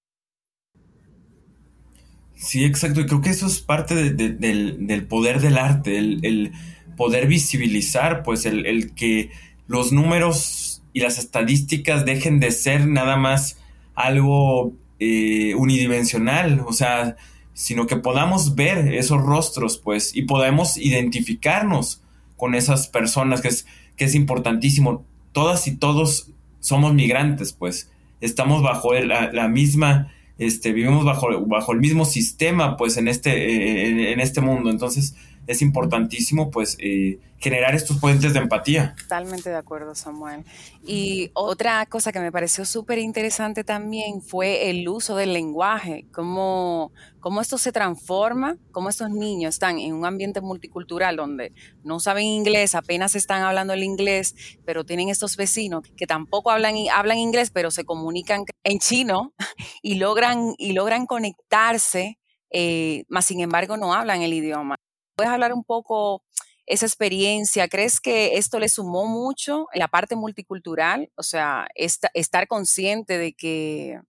Sí, 2.37 2.65
exacto, 2.65 3.01
y 3.01 3.07
creo 3.07 3.21
que 3.21 3.31
eso 3.31 3.47
es 3.47 3.61
parte 3.61 3.95
de, 3.95 4.11
de, 4.11 4.31
del, 4.31 5.07
poder 5.07 5.41
del 5.41 5.57
arte, 5.59 5.99
el, 5.99 6.53
poder 6.97 7.27
visibilizar, 7.27 8.23
pues 8.23 8.47
el, 8.47 8.67
el, 8.67 8.95
que 8.95 9.31
los 9.67 9.93
números 9.93 10.83
y 10.93 11.01
las 11.01 11.19
estadísticas 11.19 12.05
dejen 12.05 12.39
de 12.39 12.53
ser 12.53 12.87
nada 12.87 13.17
más 13.17 13.59
algo 13.95 14.73
eh, 15.01 15.55
unidimensional, 15.57 16.65
o 16.67 16.73
sea, 16.73 17.17
sino 17.55 17.87
que 17.87 17.97
podamos 17.97 18.57
ver 18.57 18.93
esos 18.95 19.23
rostros, 19.23 19.79
pues, 19.79 20.15
y 20.15 20.23
podamos 20.23 20.77
identificarnos 20.77 22.03
con 22.37 22.55
esas 22.55 22.89
personas, 22.89 23.41
que 23.41 23.49
es, 23.49 23.67
que 23.97 24.05
es 24.05 24.15
importantísimo. 24.15 25.05
Todas 25.33 25.67
y 25.67 25.77
todos 25.77 26.31
somos 26.61 26.93
migrantes, 26.95 27.53
pues, 27.53 27.91
estamos 28.21 28.63
bajo 28.63 28.93
la, 28.95 29.33
la 29.33 29.49
misma, 29.49 30.13
este, 30.39 30.73
vivimos 30.73 31.05
bajo, 31.05 31.29
bajo 31.47 31.73
el 31.73 31.79
mismo 31.79 32.05
sistema, 32.05 32.77
pues, 32.77 32.97
en 32.97 33.07
este, 33.09 33.89
en, 33.89 34.01
en 34.01 34.21
este 34.21 34.41
mundo. 34.41 34.71
Entonces, 34.71 35.15
es 35.47 35.63
importantísimo, 35.63 36.51
pues, 36.51 36.77
eh, 36.81 37.19
generar 37.45 37.75
estos 37.75 37.99
puentes 37.99 38.33
de 38.33 38.39
empatía. 38.39 38.95
Totalmente 39.03 39.51
de 39.51 39.57
acuerdo, 39.57 39.95
Samuel. 39.95 40.45
Y 40.87 41.31
otra 41.35 41.85
cosa 41.85 42.11
que 42.11 42.19
me 42.19 42.33
pareció 42.33 42.65
súper 42.65 42.99
interesante 42.99 43.65
también 43.65 44.23
fue 44.23 44.71
el 44.71 44.89
uso 44.89 45.15
del 45.15 45.35
lenguaje, 45.35 46.07
cómo, 46.11 46.91
cómo 47.21 47.43
esto 47.43 47.59
se 47.59 47.71
transforma, 47.71 48.57
cómo 48.73 48.89
estos 48.89 49.11
niños 49.11 49.57
están 49.57 49.79
en 49.79 49.93
un 49.93 50.07
ambiente 50.07 50.41
multicultural 50.41 51.17
donde 51.17 51.53
no 51.83 52.01
saben 52.01 52.25
inglés, 52.25 52.75
apenas 52.75 53.15
están 53.15 53.43
hablando 53.43 53.75
el 53.75 53.83
inglés, 53.83 54.35
pero 54.65 54.85
tienen 54.85 55.11
estos 55.11 55.37
vecinos 55.37 55.83
que 55.99 56.07
tampoco 56.07 56.51
hablan, 56.51 56.77
hablan 56.95 57.19
inglés, 57.19 57.51
pero 57.51 57.71
se 57.71 57.85
comunican 57.85 58.45
en 58.63 58.79
chino 58.79 59.35
y 59.83 59.97
logran, 59.97 60.55
y 60.57 60.73
logran 60.73 61.05
conectarse, 61.05 62.19
eh, 62.51 63.05
sin 63.21 63.41
embargo 63.41 63.77
no 63.77 63.93
hablan 63.93 64.23
el 64.23 64.33
idioma. 64.33 64.77
¿Puedes 65.15 65.33
hablar 65.33 65.53
un 65.53 65.65
poco 65.65 66.23
esa 66.67 66.87
experiencia? 66.87 67.69
¿Crees 67.69 68.01
que 68.01 68.37
esto 68.37 68.59
le 68.59 68.69
sumó 68.69 69.07
mucho 69.07 69.67
la 69.75 69.89
parte 69.89 70.17
multicultural? 70.17 71.11
O 71.17 71.23
sea, 71.23 71.69
esta, 71.75 72.11
estar 72.15 72.49
consciente 72.49 73.19
de 73.19 73.33
que, 73.33 74.01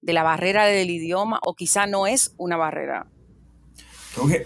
de 0.00 0.12
la 0.12 0.22
barrera 0.22 0.66
del 0.66 0.90
idioma 0.90 1.40
o 1.44 1.54
quizá 1.54 1.86
no 1.86 2.06
es 2.06 2.34
una 2.38 2.56
barrera? 2.56 3.06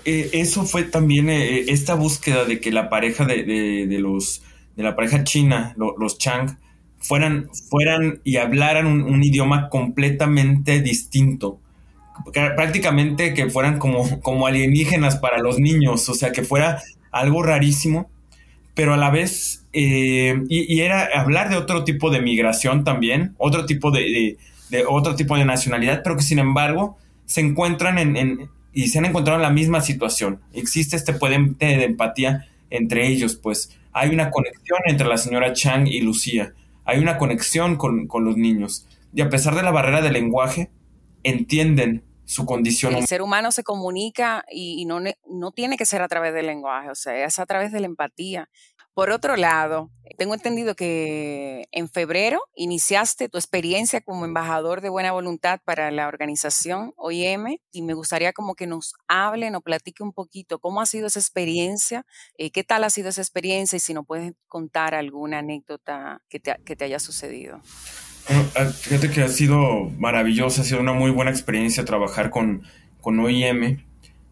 Eh, 0.05 0.31
eso 0.35 0.65
fue 0.65 0.83
también 0.83 1.31
eh, 1.31 1.61
esta 1.69 1.95
búsqueda 1.95 2.45
de 2.45 2.61
que 2.61 2.73
la 2.73 2.91
pareja 2.91 3.25
de, 3.25 3.87
los 3.99 4.43
de 4.77 4.83
la 4.83 4.95
pareja 4.95 5.25
china, 5.25 5.75
los 5.77 6.19
Chang, 6.19 6.59
fueran, 6.99 7.49
fueran 7.71 8.21
y 8.23 8.37
hablaran 8.37 8.87
un, 8.87 9.23
idioma 9.23 9.71
completamente 9.71 10.81
distinto. 10.81 11.62
Prácticamente 12.33 13.35
que 13.35 13.51
fueran 13.51 13.79
como, 13.79 14.21
como 14.21 14.47
alienígenas 14.47 15.17
para 15.17 15.39
los 15.39 15.59
niños, 15.59 16.09
o 16.09 16.15
sea, 16.15 16.33
que 16.33 16.43
fuera 16.43 16.83
algo 17.11 17.43
rarísimo, 17.43 18.11
pero 18.75 18.95
a 18.95 18.97
la 18.97 19.11
vez, 19.11 19.67
eh, 19.73 20.43
y, 20.49 20.81
era 20.81 21.09
hablar 21.15 21.51
de 21.51 21.57
otro 21.57 21.85
tipo 21.85 22.11
de 22.11 22.23
migración 22.23 22.85
también, 22.85 23.35
otro 23.39 23.67
tipo 23.67 23.91
de, 23.91 24.37
otro 24.89 25.15
tipo 25.15 25.37
de 25.37 25.45
nacionalidad, 25.45 26.03
pero 26.03 26.17
que 26.17 26.23
sin 26.23 26.39
embargo 26.39 26.97
se 27.27 27.41
encuentran 27.41 27.99
en 27.99 28.51
y 28.73 28.89
se 28.89 28.99
han 28.99 29.05
encontrado 29.05 29.39
en 29.39 29.43
la 29.43 29.51
misma 29.51 29.81
situación. 29.81 30.41
Existe 30.53 30.97
este 30.97 31.13
puente 31.13 31.67
de 31.67 31.85
empatía 31.85 32.47
entre 32.71 33.07
ellos, 33.07 33.37
pues 33.37 33.79
hay 33.93 34.11
una 34.11 34.31
conexión 34.31 34.81
entre 34.87 35.07
la 35.07 35.19
señora 35.19 35.53
Chang 35.53 35.87
y 35.87 36.01
Lucía, 36.01 36.55
hay 36.85 37.01
una 37.01 37.19
conexión 37.19 37.77
con, 37.77 38.09
los 38.25 38.37
niños. 38.37 38.87
Y 39.15 39.21
a 39.21 39.29
pesar 39.29 39.55
de 39.55 39.63
la 39.63 39.71
barrera 39.71 40.01
del 40.01 40.15
lenguaje, 40.15 40.71
entienden 41.25 42.05
su 42.25 42.47
condición. 42.47 42.95
El 42.95 43.07
ser 43.07 43.21
humano 43.21 43.53
se 43.53 43.63
comunica 43.63 44.45
y, 44.51 44.81
y 44.81 44.85
no, 44.85 45.01
no 45.01 45.53
tiene 45.53 45.77
que 45.77 45.85
ser 45.85 46.03
a 46.03 46.09
través 46.09 46.33
del 46.33 46.47
lenguaje, 46.47 46.91
o 46.91 46.95
sea, 46.95 47.25
es 47.25 47.39
a 47.39 47.47
través 47.47 47.73
de 47.73 47.81
la 47.81 47.87
empatía. 47.87 48.49
Por 48.95 49.09
otro 49.09 49.37
lado, 49.37 49.91
tengo 50.19 50.35
entendido 50.35 50.75
que 50.75 51.65
en 51.73 51.89
febrero 51.89 52.43
iniciaste 52.55 53.31
tu 53.31 53.39
experiencia 53.39 54.03
como 54.03 54.27
embajador 54.27 54.83
de 54.83 54.91
buena 54.91 55.13
voluntad 55.13 55.61
para 55.65 55.91
la 55.91 56.09
organización 56.09 56.93
OIM 56.97 57.57
y 57.71 57.81
me 57.81 57.95
gustaría 57.95 58.35
como 58.35 58.55
que 58.55 58.67
nos 58.67 58.93
hable, 59.09 59.51
nos 59.51 59.63
platique 59.63 60.03
un 60.03 60.13
poquito 60.13 60.59
cómo 60.59 60.83
ha 60.83 60.87
sido 60.87 61.07
esa 61.07 61.21
experiencia, 61.21 62.05
eh, 62.37 62.51
qué 62.51 62.65
tal 62.65 62.85
ha 62.85 62.91
sido 62.91 63.09
esa 63.09 63.23
experiencia 63.23 63.77
y 63.77 63.81
si 63.81 63.95
nos 63.95 64.07
puedes 64.07 64.35
contar 64.47 64.95
alguna 64.95 65.39
anécdota 65.39 66.21
que 66.29 66.39
te, 66.39 66.85
haya 66.85 66.99
sucedido. 66.99 67.63
Ah, 68.29 68.67
fíjate 68.67 69.11
que 69.11 69.23
ha 69.23 69.29
sido 69.29 69.91
maravillosa, 69.99 70.63
ha 70.63 70.65
sido 70.65 70.81
una 70.81 70.93
muy 70.93 71.11
buena 71.11 71.31
experiencia 71.31 71.85
trabajar 71.85 72.31
con, 72.31 72.63
con 73.01 73.19
OIM 73.19 73.83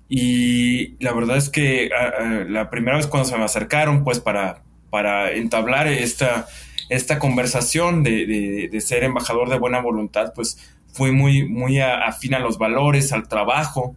y 0.08 0.96
la 1.02 1.12
verdad 1.12 1.36
es 1.36 1.50
que 1.50 1.90
ah, 1.96 2.12
ah, 2.18 2.44
la 2.48 2.70
primera 2.70 2.96
vez 2.96 3.06
cuando 3.06 3.28
se 3.28 3.36
me 3.36 3.44
acercaron, 3.44 4.04
pues 4.04 4.20
para, 4.20 4.62
para 4.90 5.32
entablar 5.32 5.88
esta, 5.88 6.46
esta 6.88 7.18
conversación 7.18 8.02
de, 8.02 8.70
ser 8.80 9.04
embajador 9.04 9.48
de 9.48 9.58
buena 9.58 9.80
voluntad, 9.80 10.32
pues 10.34 10.58
fui 10.92 11.12
muy, 11.12 11.48
muy 11.48 11.80
afín 11.80 12.34
a 12.34 12.40
los 12.40 12.58
valores, 12.58 13.12
al 13.12 13.28
trabajo, 13.28 13.94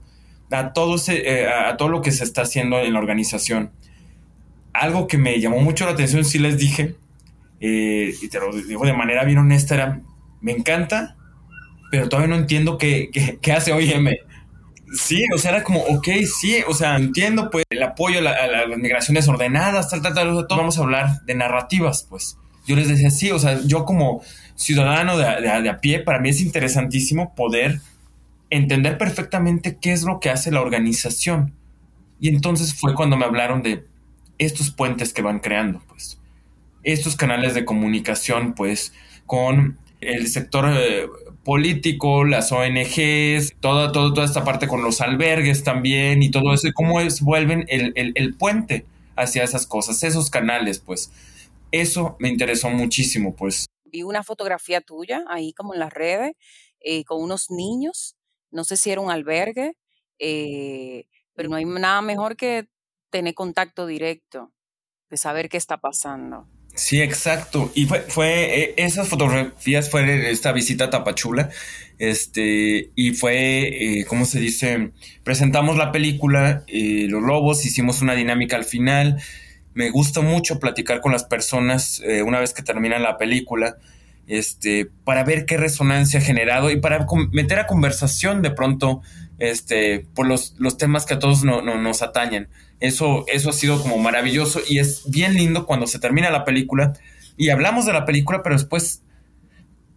a 0.51 0.73
todo, 0.73 0.95
eh, 1.07 1.47
a 1.47 1.75
todo 1.77 1.89
lo 1.89 2.01
que 2.01 2.11
se 2.11 2.23
está 2.23 2.43
haciendo 2.43 2.79
en 2.79 2.93
la 2.93 2.99
organización. 2.99 3.71
Algo 4.71 5.07
que 5.07 5.17
me 5.17 5.39
llamó 5.39 5.59
mucho 5.59 5.85
la 5.85 5.91
atención, 5.91 6.25
sí 6.25 6.37
les 6.37 6.57
dije, 6.57 6.95
eh, 7.65 8.13
y 8.21 8.27
te 8.27 8.41
lo 8.41 8.51
digo 8.51 8.85
de 8.85 8.91
manera 8.91 9.23
bien 9.23 9.37
honesta, 9.37 9.75
era, 9.75 10.01
me 10.41 10.51
encanta, 10.51 11.15
pero 11.89 12.09
todavía 12.09 12.35
no 12.35 12.41
entiendo 12.41 12.77
qué, 12.77 13.09
qué, 13.09 13.39
qué 13.41 13.53
hace 13.53 13.71
OIM. 13.71 14.09
Sí, 14.93 15.23
o 15.33 15.37
sea, 15.37 15.51
era 15.51 15.63
como, 15.63 15.79
ok, 15.79 16.09
sí, 16.25 16.57
o 16.67 16.73
sea, 16.73 16.97
entiendo 16.97 17.49
pues 17.49 17.63
el 17.69 17.81
apoyo 17.81 18.19
a, 18.19 18.47
las 18.47 18.77
migraciones 18.77 19.29
ordenadas, 19.29 19.89
tal, 19.89 20.01
tal, 20.01 20.13
tal, 20.13 20.45
todo. 20.45 20.57
Vamos 20.57 20.77
a 20.77 20.81
hablar 20.81 21.21
de 21.23 21.35
narrativas, 21.35 22.05
pues. 22.09 22.37
Yo 22.67 22.75
les 22.75 22.89
decía, 22.89 23.09
sí, 23.09 23.31
o 23.31 23.39
sea, 23.39 23.57
yo 23.65 23.85
como 23.85 24.21
ciudadano 24.55 25.17
de, 25.17 25.23
de, 25.41 25.69
a 25.69 25.79
pie, 25.79 26.01
para 26.01 26.19
mí 26.19 26.29
es 26.29 26.41
interesantísimo 26.41 27.33
poder 27.33 27.79
entender 28.49 28.97
perfectamente 28.97 29.77
qué 29.81 29.93
es 29.93 30.03
lo 30.03 30.19
que 30.19 30.29
hace 30.29 30.51
la 30.51 30.59
organización. 30.59 31.53
Y 32.19 32.27
entonces 32.27 32.75
fue 32.75 32.93
cuando 32.93 33.15
me 33.15 33.23
hablaron 33.23 33.63
de 33.63 33.85
estos 34.37 34.69
puentes 34.69 35.13
que 35.13 35.21
van 35.21 35.39
creando, 35.39 35.81
pues. 35.87 36.19
Estos 36.83 37.15
canales 37.15 37.53
de 37.53 37.65
comunicación, 37.65 38.53
pues, 38.55 38.93
con 39.25 39.77
el 40.01 40.27
sector 40.27 40.65
eh, 40.69 41.07
político, 41.43 42.23
las 42.23 42.51
ONGs, 42.51 43.55
toda, 43.59 43.91
toda, 43.91 44.13
toda 44.13 44.25
esta 44.25 44.43
parte 44.43 44.67
con 44.67 44.81
los 44.81 45.01
albergues 45.01 45.63
también 45.63 46.23
y 46.23 46.31
todo 46.31 46.53
eso, 46.53 46.67
y 46.67 46.73
cómo 46.73 46.99
es, 46.99 47.21
vuelven 47.21 47.65
el, 47.67 48.35
puente 48.35 48.85
hacia 49.15 49.43
esas 49.43 49.67
cosas, 49.67 50.03
esos 50.03 50.29
canales, 50.29 50.79
pues. 50.79 51.11
Eso 51.71 52.15
me 52.19 52.29
interesó 52.29 52.69
muchísimo, 52.69 53.35
pues. 53.35 53.65
Vi 53.85 54.03
una 54.03 54.23
fotografía 54.23 54.81
tuya 54.81 55.23
ahí 55.27 55.53
como 55.53 55.73
en 55.73 55.79
las 55.79 55.91
redes, 55.91 56.33
eh, 56.79 57.03
con 57.03 57.21
unos 57.21 57.49
niños, 57.49 58.15
no 58.51 58.63
sé 58.63 58.77
si 58.77 58.91
era 58.91 59.01
un 59.01 59.11
albergue, 59.11 59.73
eh, 60.19 61.05
pero 61.33 61.49
no 61.49 61.55
hay 61.55 61.65
nada 61.65 62.01
mejor 62.01 62.35
que 62.35 62.67
tener 63.09 63.33
contacto 63.33 63.85
directo, 63.85 64.51
de 65.09 65.17
saber 65.17 65.49
qué 65.49 65.57
está 65.57 65.77
pasando. 65.77 66.47
Sí, 66.75 67.01
exacto. 67.01 67.71
Y 67.75 67.85
fue, 67.85 68.01
fue 68.01 68.61
eh, 68.61 68.73
esas 68.77 69.07
fotografías 69.07 69.89
fue 69.89 70.31
esta 70.31 70.51
visita 70.51 70.85
a 70.85 70.89
Tapachula. 70.89 71.49
Este, 71.99 72.89
y 72.95 73.11
fue, 73.11 73.99
eh, 73.99 74.05
¿cómo 74.05 74.25
se 74.25 74.39
dice? 74.39 74.91
Presentamos 75.23 75.77
la 75.77 75.91
película, 75.91 76.63
eh, 76.67 77.05
Los 77.09 77.21
Lobos, 77.21 77.65
hicimos 77.65 78.01
una 78.01 78.15
dinámica 78.15 78.55
al 78.55 78.65
final. 78.65 79.21
Me 79.75 79.91
gusta 79.91 80.21
mucho 80.21 80.59
platicar 80.59 81.01
con 81.01 81.11
las 81.11 81.23
personas 81.23 82.01
una 82.25 82.39
vez 82.39 82.53
que 82.53 82.61
termina 82.61 82.99
la 82.99 83.17
película, 83.17 83.77
este, 84.27 84.87
para 85.03 85.23
ver 85.23 85.47
qué 85.47 85.57
resonancia 85.57 86.19
ha 86.19 86.23
generado 86.23 86.69
y 86.69 86.79
para 86.79 87.07
meter 87.31 87.57
a 87.57 87.65
conversación 87.65 88.43
de 88.43 88.51
pronto, 88.51 89.01
este, 89.43 90.07
por 90.15 90.25
los, 90.25 90.55
los 90.57 90.77
temas 90.77 91.05
que 91.05 91.15
a 91.15 91.19
todos 91.19 91.43
no, 91.43 91.61
nos 91.61 92.01
atañen. 92.01 92.47
Eso, 92.79 93.25
eso 93.27 93.49
ha 93.49 93.53
sido 93.53 93.81
como 93.81 93.97
maravilloso 93.97 94.61
y 94.67 94.79
es 94.79 95.03
bien 95.09 95.35
lindo 95.35 95.65
cuando 95.65 95.85
se 95.85 95.99
termina 95.99 96.31
la 96.31 96.45
película 96.45 96.93
y 97.35 97.49
hablamos 97.49 97.85
de 97.85 97.93
la 97.93 98.05
película, 98.05 98.41
pero 98.41 98.55
después 98.55 99.01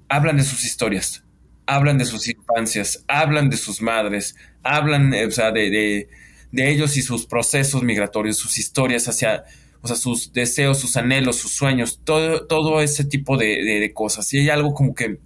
hablan 0.09 0.37
de 0.37 0.42
sus 0.42 0.64
historias, 0.64 1.22
hablan 1.66 1.96
de 1.98 2.06
sus 2.06 2.28
infancias, 2.28 3.04
hablan 3.06 3.48
de 3.48 3.56
sus 3.56 3.80
madres, 3.80 4.35
hablan 4.64 5.14
o 5.14 5.30
sea, 5.30 5.52
de, 5.52 6.09
ellos 6.52 6.96
y 6.96 7.02
sus 7.02 7.26
procesos 7.26 7.82
migratorios, 7.85 8.38
sus 8.38 8.59
historias 8.59 9.06
hacia, 9.06 9.44
o 9.80 9.87
sea, 9.87 9.96
sus 9.96 10.32
deseos, 10.32 10.78
sus 10.78 10.96
anhelos, 10.96 11.37
sus 11.37 11.52
sueños, 11.52 12.00
todo, 12.02 12.46
todo 12.46 12.80
ese 12.80 13.04
tipo 13.04 13.37
de, 13.37 13.62
de, 13.62 13.92
cosas. 13.92 14.32
Y 14.32 14.38
hay 14.38 14.48
algo 14.48 14.74
como 14.74 14.94
que 14.94 15.18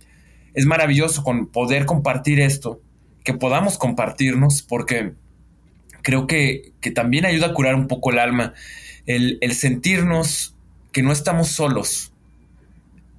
es 0.53 0.67
maravilloso 0.67 1.23
con 1.23 1.47
poder 1.47 1.87
compartir 1.87 2.41
esto, 2.41 2.81
que 3.25 3.35
podamos 3.35 3.79
compartirnos, 3.79 4.63
porque 4.63 5.15
creo 6.03 6.27
que, 6.27 6.73
también 6.95 7.27
ayuda 7.27 7.49
a 7.49 7.55
curar 7.55 7.75
un 7.75 7.89
poco 7.89 8.11
el 8.11 8.19
alma, 8.19 8.55
el, 9.07 9.39
sentirnos 9.55 10.55
que 10.93 11.03
no 11.03 11.13
estamos 11.13 11.49
solos. 11.49 12.13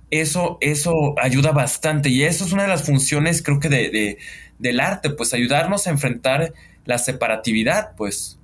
Eso, 0.10 0.58
eso 0.60 1.16
ayuda 1.22 1.52
bastante 1.52 2.10
y 2.10 2.24
eso 2.24 2.44
es 2.44 2.52
una 2.52 2.64
de 2.64 2.68
las 2.68 2.84
funciones 2.84 3.42
creo 3.42 3.62
que 3.62 3.70
de, 3.70 4.18
del 4.60 4.80
arte, 4.82 5.10
pues 5.10 5.34
ayudarnos 5.34 5.88
a 5.88 5.92
enfrentar 5.92 6.54
la 6.84 6.98
separatividad, 6.98 7.96
pues. 7.96 8.38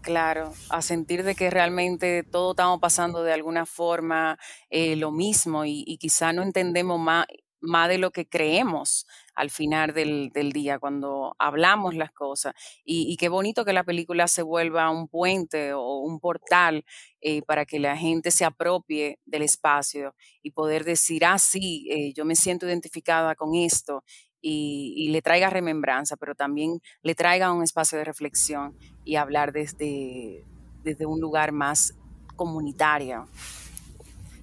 Claro, 0.00 0.54
a 0.70 0.80
sentir 0.80 1.24
de 1.24 1.34
que 1.34 1.50
realmente 1.50 2.22
todo 2.22 2.52
estamos 2.52 2.80
pasando 2.80 3.22
de 3.22 3.34
alguna 3.34 3.66
forma 3.66 4.38
eh, 4.70 4.96
lo 4.96 5.10
mismo 5.10 5.66
y, 5.66 5.84
y, 5.86 5.98
quizá 5.98 6.32
no 6.32 6.42
entendemos 6.42 6.98
más, 6.98 7.26
más 7.60 7.90
de 7.90 7.98
lo 7.98 8.10
que 8.10 8.26
creemos 8.26 9.06
al 9.40 9.48
final 9.48 9.94
del, 9.94 10.52
día, 10.52 10.78
cuando 10.78 11.34
hablamos 11.38 11.94
las 11.94 12.12
cosas. 12.12 12.52
Y, 12.84 13.16
qué 13.16 13.30
bonito 13.30 13.64
que 13.64 13.72
la 13.72 13.84
película 13.84 14.28
se 14.28 14.42
vuelva 14.42 14.90
un 14.90 15.08
puente 15.08 15.72
o 15.72 16.00
un 16.00 16.20
portal 16.20 16.84
eh, 17.22 17.40
para 17.40 17.64
que 17.64 17.78
la 17.78 17.96
gente 17.96 18.30
se 18.32 18.44
apropie 18.44 19.18
del 19.24 19.40
espacio 19.40 20.14
y 20.42 20.50
poder 20.50 20.84
decir, 20.84 21.24
ah, 21.24 21.38
sí, 21.38 21.88
eh, 21.90 22.12
yo 22.12 22.26
me 22.26 22.36
siento 22.36 22.66
identificada 22.66 23.34
con 23.34 23.54
esto 23.54 24.04
y, 24.42 25.08
le 25.10 25.22
traiga 25.22 25.48
remembranza, 25.48 26.18
pero 26.18 26.34
también 26.34 26.82
le 27.02 27.14
traiga 27.14 27.50
un 27.50 27.62
espacio 27.62 27.96
de 27.96 28.04
reflexión 28.04 28.76
y 29.06 29.16
hablar 29.16 29.52
desde, 29.52 30.44
desde 30.84 31.06
un 31.06 31.18
lugar 31.18 31.52
más 31.52 31.94
comunitario. 32.36 33.26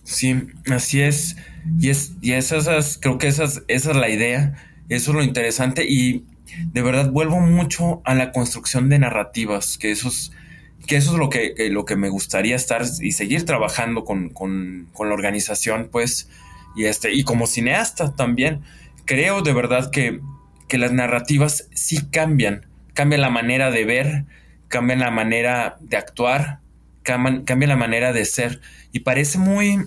Sí, 0.07 0.41
así 0.71 1.01
es. 1.01 1.35
Y 1.79 1.89
es, 1.89 2.13
y 2.21 2.31
esas, 2.31 2.97
creo 2.97 3.17
que 3.17 3.27
esas, 3.27 3.63
esa 3.67 3.91
es 3.91 3.97
la 3.97 4.09
idea, 4.09 4.55
eso 4.89 5.11
es 5.11 5.15
lo 5.15 5.23
interesante. 5.23 5.85
Y 5.87 6.25
de 6.71 6.81
verdad 6.81 7.11
vuelvo 7.11 7.39
mucho 7.39 8.01
a 8.05 8.15
la 8.15 8.31
construcción 8.31 8.89
de 8.89 8.99
narrativas, 8.99 9.77
que 9.77 9.91
eso 9.91 10.09
es, 10.09 10.31
que 10.85 10.97
eso 10.97 11.13
es 11.13 11.17
lo 11.17 11.29
que, 11.29 11.53
lo 11.69 11.85
que 11.85 11.95
me 11.95 12.09
gustaría 12.09 12.55
estar 12.55 12.83
y 13.01 13.11
seguir 13.11 13.45
trabajando 13.45 14.05
con, 14.05 14.29
con, 14.29 14.87
con, 14.93 15.09
la 15.09 15.15
organización, 15.15 15.89
pues, 15.91 16.29
y 16.75 16.85
este, 16.85 17.13
y 17.13 17.23
como 17.23 17.47
cineasta 17.47 18.15
también. 18.15 18.61
Creo 19.05 19.41
de 19.41 19.53
verdad 19.53 19.89
que, 19.91 20.19
que 20.67 20.77
las 20.77 20.91
narrativas 20.91 21.67
sí 21.73 22.05
cambian, 22.11 22.65
cambian 22.93 23.21
la 23.21 23.29
manera 23.29 23.71
de 23.71 23.85
ver, 23.85 24.25
cambian 24.67 24.99
la 24.99 25.11
manera 25.11 25.77
de 25.79 25.97
actuar, 25.97 26.59
cambian, 27.03 27.43
cambian 27.43 27.69
la 27.69 27.77
manera 27.77 28.13
de 28.13 28.25
ser. 28.25 28.61
Y 28.91 28.99
parece 28.99 29.37
muy, 29.37 29.79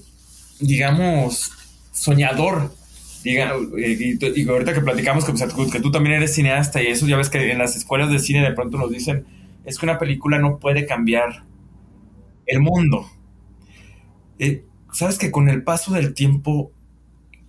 digamos, 0.58 1.52
soñador 1.92 2.74
diga, 3.22 3.54
y, 3.76 4.18
y, 4.20 4.48
ahorita 4.48 4.74
que 4.74 4.80
platicamos 4.80 5.24
que, 5.24 5.32
que 5.70 5.80
tú 5.80 5.90
también 5.90 6.16
eres 6.16 6.34
cineasta 6.34 6.82
y 6.82 6.88
eso, 6.88 7.06
ya 7.06 7.16
ves 7.16 7.30
que 7.30 7.50
en 7.50 7.58
las 7.58 7.76
escuelas 7.76 8.10
de 8.10 8.18
cine 8.18 8.42
de 8.42 8.52
pronto 8.52 8.78
nos 8.78 8.90
dicen, 8.90 9.26
es 9.64 9.78
que 9.78 9.86
una 9.86 9.98
película 9.98 10.38
no 10.38 10.58
puede 10.58 10.86
cambiar 10.86 11.44
el 12.46 12.60
mundo. 12.60 13.10
Eh, 14.38 14.64
Sabes 14.92 15.18
que 15.18 15.30
con 15.30 15.48
el 15.48 15.62
paso 15.62 15.92
del 15.92 16.14
tiempo, 16.14 16.72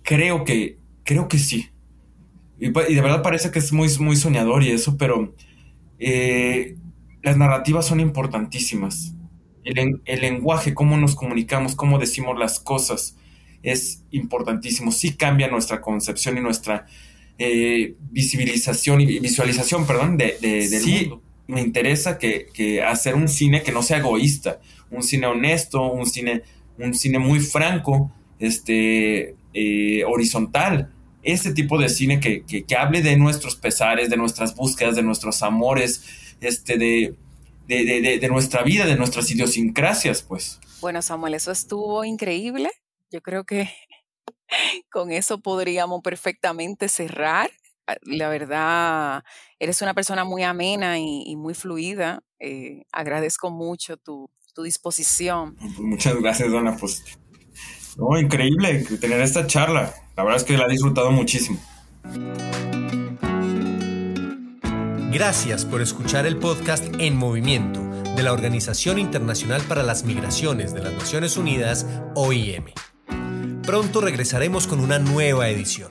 creo 0.02 0.44
que, 0.44 0.78
creo 1.04 1.28
que 1.28 1.38
sí. 1.38 1.70
Y, 2.58 2.70
de 2.70 3.00
verdad 3.00 3.22
parece 3.22 3.50
que 3.50 3.58
es 3.58 3.72
muy, 3.72 3.88
muy 3.98 4.16
soñador 4.16 4.62
y 4.62 4.70
eso, 4.70 4.96
pero 4.96 5.34
eh, 5.98 6.76
las 7.22 7.36
narrativas 7.36 7.86
son 7.86 8.00
importantísimas. 8.00 9.14
El, 9.64 10.00
el, 10.04 10.20
lenguaje, 10.20 10.74
cómo 10.74 10.96
nos 10.96 11.14
comunicamos, 11.14 11.74
cómo 11.74 11.98
decimos 11.98 12.38
las 12.38 12.60
cosas, 12.60 13.16
es 13.62 14.02
importantísimo. 14.10 14.92
Sí 14.92 15.14
cambia 15.14 15.48
nuestra 15.48 15.80
concepción 15.80 16.36
y 16.38 16.40
nuestra 16.40 16.86
eh, 17.38 17.94
visibilización 18.10 19.00
y 19.00 19.18
visualización, 19.20 19.86
perdón, 19.86 20.16
de, 20.16 20.36
de, 20.40 20.68
del 20.68 20.86
mundo. 20.86 21.22
Me 21.46 21.60
interesa 21.60 22.18
que, 22.18 22.46
que, 22.52 22.82
hacer 22.82 23.14
un 23.14 23.28
cine 23.28 23.62
que 23.62 23.72
no 23.72 23.82
sea 23.82 23.98
egoísta, 23.98 24.60
un 24.90 25.02
cine 25.02 25.26
honesto, 25.26 25.82
un 25.90 26.06
cine, 26.06 26.42
un 26.78 26.94
cine 26.94 27.18
muy 27.18 27.40
franco, 27.40 28.12
este, 28.38 29.36
eh, 29.54 30.04
horizontal. 30.04 30.92
Ese 31.22 31.52
tipo 31.52 31.78
de 31.78 31.88
cine 31.88 32.20
que, 32.20 32.44
que, 32.44 32.64
que, 32.64 32.76
hable 32.76 33.02
de 33.02 33.16
nuestros 33.16 33.56
pesares, 33.56 34.10
de 34.10 34.16
nuestras 34.16 34.56
búsquedas, 34.56 34.96
de 34.96 35.02
nuestros 35.02 35.42
amores, 35.42 36.04
este, 36.40 36.78
de, 36.78 37.14
de, 37.68 37.84
de, 37.84 38.18
de 38.18 38.28
nuestra 38.28 38.62
vida, 38.62 38.86
de 38.86 38.96
nuestras 38.96 39.30
idiosincrasias, 39.30 40.22
pues. 40.22 40.58
Bueno, 40.80 41.00
Samuel, 41.02 41.34
eso 41.34 41.52
estuvo 41.52 42.04
increíble. 42.04 42.70
Yo 43.12 43.20
creo 43.20 43.44
que 43.44 43.68
con 44.90 45.12
eso 45.12 45.40
podríamos 45.40 46.00
perfectamente 46.02 46.88
cerrar. 46.88 47.50
Ah, 47.86 47.96
la 48.02 48.28
verdad, 48.28 49.24
eres 49.58 49.82
una 49.82 49.92
persona 49.92 50.24
muy 50.24 50.42
amena 50.42 50.98
y, 50.98 51.24
y 51.26 51.36
muy 51.36 51.54
fluida. 51.54 52.22
Eh, 52.38 52.84
agradezco 52.90 53.50
mucho 53.50 53.96
tu, 53.96 54.30
tu 54.54 54.62
disposición. 54.62 55.56
Muchas 55.78 56.16
gracias, 56.16 56.50
Dona. 56.50 56.76
Pues, 56.76 57.04
no, 57.96 58.18
increíble 58.18 58.84
tener 59.00 59.20
esta 59.20 59.46
charla. 59.46 59.94
La 60.16 60.24
verdad 60.24 60.40
es 60.40 60.44
que 60.44 60.56
la 60.56 60.66
he 60.66 60.70
disfrutado 60.70 61.10
muchísimo. 61.10 61.58
Gracias 65.12 65.66
por 65.66 65.82
escuchar 65.82 66.24
el 66.24 66.38
podcast 66.38 66.86
En 66.98 67.16
Movimiento 67.16 67.80
de 68.16 68.22
la 68.22 68.32
Organización 68.32 68.98
Internacional 68.98 69.60
para 69.68 69.82
las 69.82 70.04
Migraciones 70.04 70.72
de 70.72 70.82
las 70.82 70.94
Naciones 70.94 71.36
Unidas, 71.36 71.86
OIM. 72.14 72.64
Pronto 73.64 74.00
regresaremos 74.00 74.66
con 74.66 74.80
una 74.80 74.98
nueva 74.98 75.48
edición. 75.48 75.88